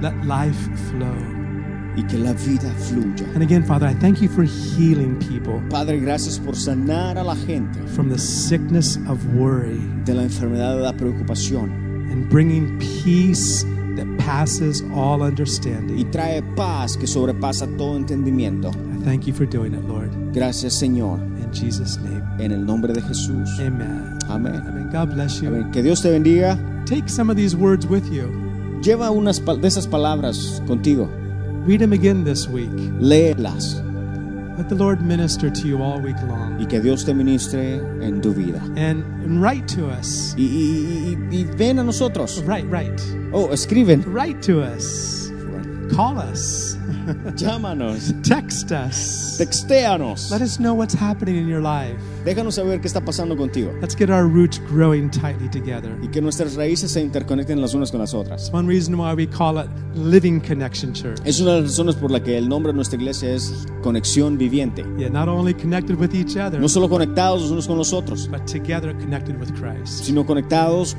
[0.00, 1.33] Let life flow.
[1.96, 3.24] Y que la vida fluya.
[3.34, 7.36] And again, Father, I thank you for healing people Padre, gracias por sanar a la
[7.36, 11.70] gente from the sickness of worry de la enfermedad de la preocupación
[12.10, 13.64] and bringing peace
[13.96, 16.10] that passes all y understanding.
[16.10, 18.70] trae paz que sobrepasa todo entendimiento.
[18.70, 20.10] I thank you for doing it, Lord.
[20.32, 22.22] Gracias, Señor, In Jesus' name.
[22.40, 23.48] en el nombre de Jesús.
[23.60, 24.18] Amen.
[24.28, 24.56] Amén.
[24.66, 24.90] Amen.
[24.90, 25.48] God bless you.
[25.48, 25.70] Amén.
[25.70, 26.58] Que Dios te bendiga.
[26.86, 28.30] Take some of these words with you.
[28.82, 31.08] Lleva unas de esas palabras contigo.
[31.64, 32.70] Read them again this week.
[33.00, 33.80] Léelas
[34.58, 36.58] Let the Lord minister to you all week long.
[36.60, 37.58] y que Dios te ministre
[38.00, 38.60] en tu vida.
[38.76, 40.34] And, and write to us.
[40.36, 42.40] Y, y- y- y ven a nosotros.
[42.46, 43.00] Write, write.
[43.32, 44.04] Oh, escriben.
[44.06, 45.23] Write to us.
[45.94, 46.76] Call us.
[47.36, 48.12] Llámanos.
[48.22, 49.36] Text us.
[49.38, 50.30] Textéanos.
[50.30, 51.96] Let us know what's happening in your life.
[52.24, 53.70] Déjanos saber qué está pasando contigo.
[53.80, 55.96] Let's get our roots growing tightly together.
[56.02, 58.50] Y que nuestras raíces se interconecten las unas con las otras.
[58.52, 61.20] One reason why we call it Living Connection Church.
[61.24, 64.36] Es una de las razones por la que el nombre de nuestra iglesia es Conexión
[64.36, 64.84] Viviente.
[64.98, 68.28] Yeah, not only connected with each other, No solo conectados los unos con los otros,
[68.28, 70.04] but together connected with Christ.
[70.04, 70.96] sino conectados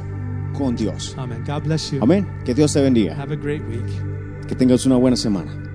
[0.58, 1.14] con Dios.
[1.18, 1.44] Amen.
[1.46, 2.00] God bless you.
[2.02, 2.26] Amén.
[2.46, 3.14] Que Dios te bendiga.
[3.20, 3.84] Have a great week.
[4.48, 5.75] Que tengas una buena semana.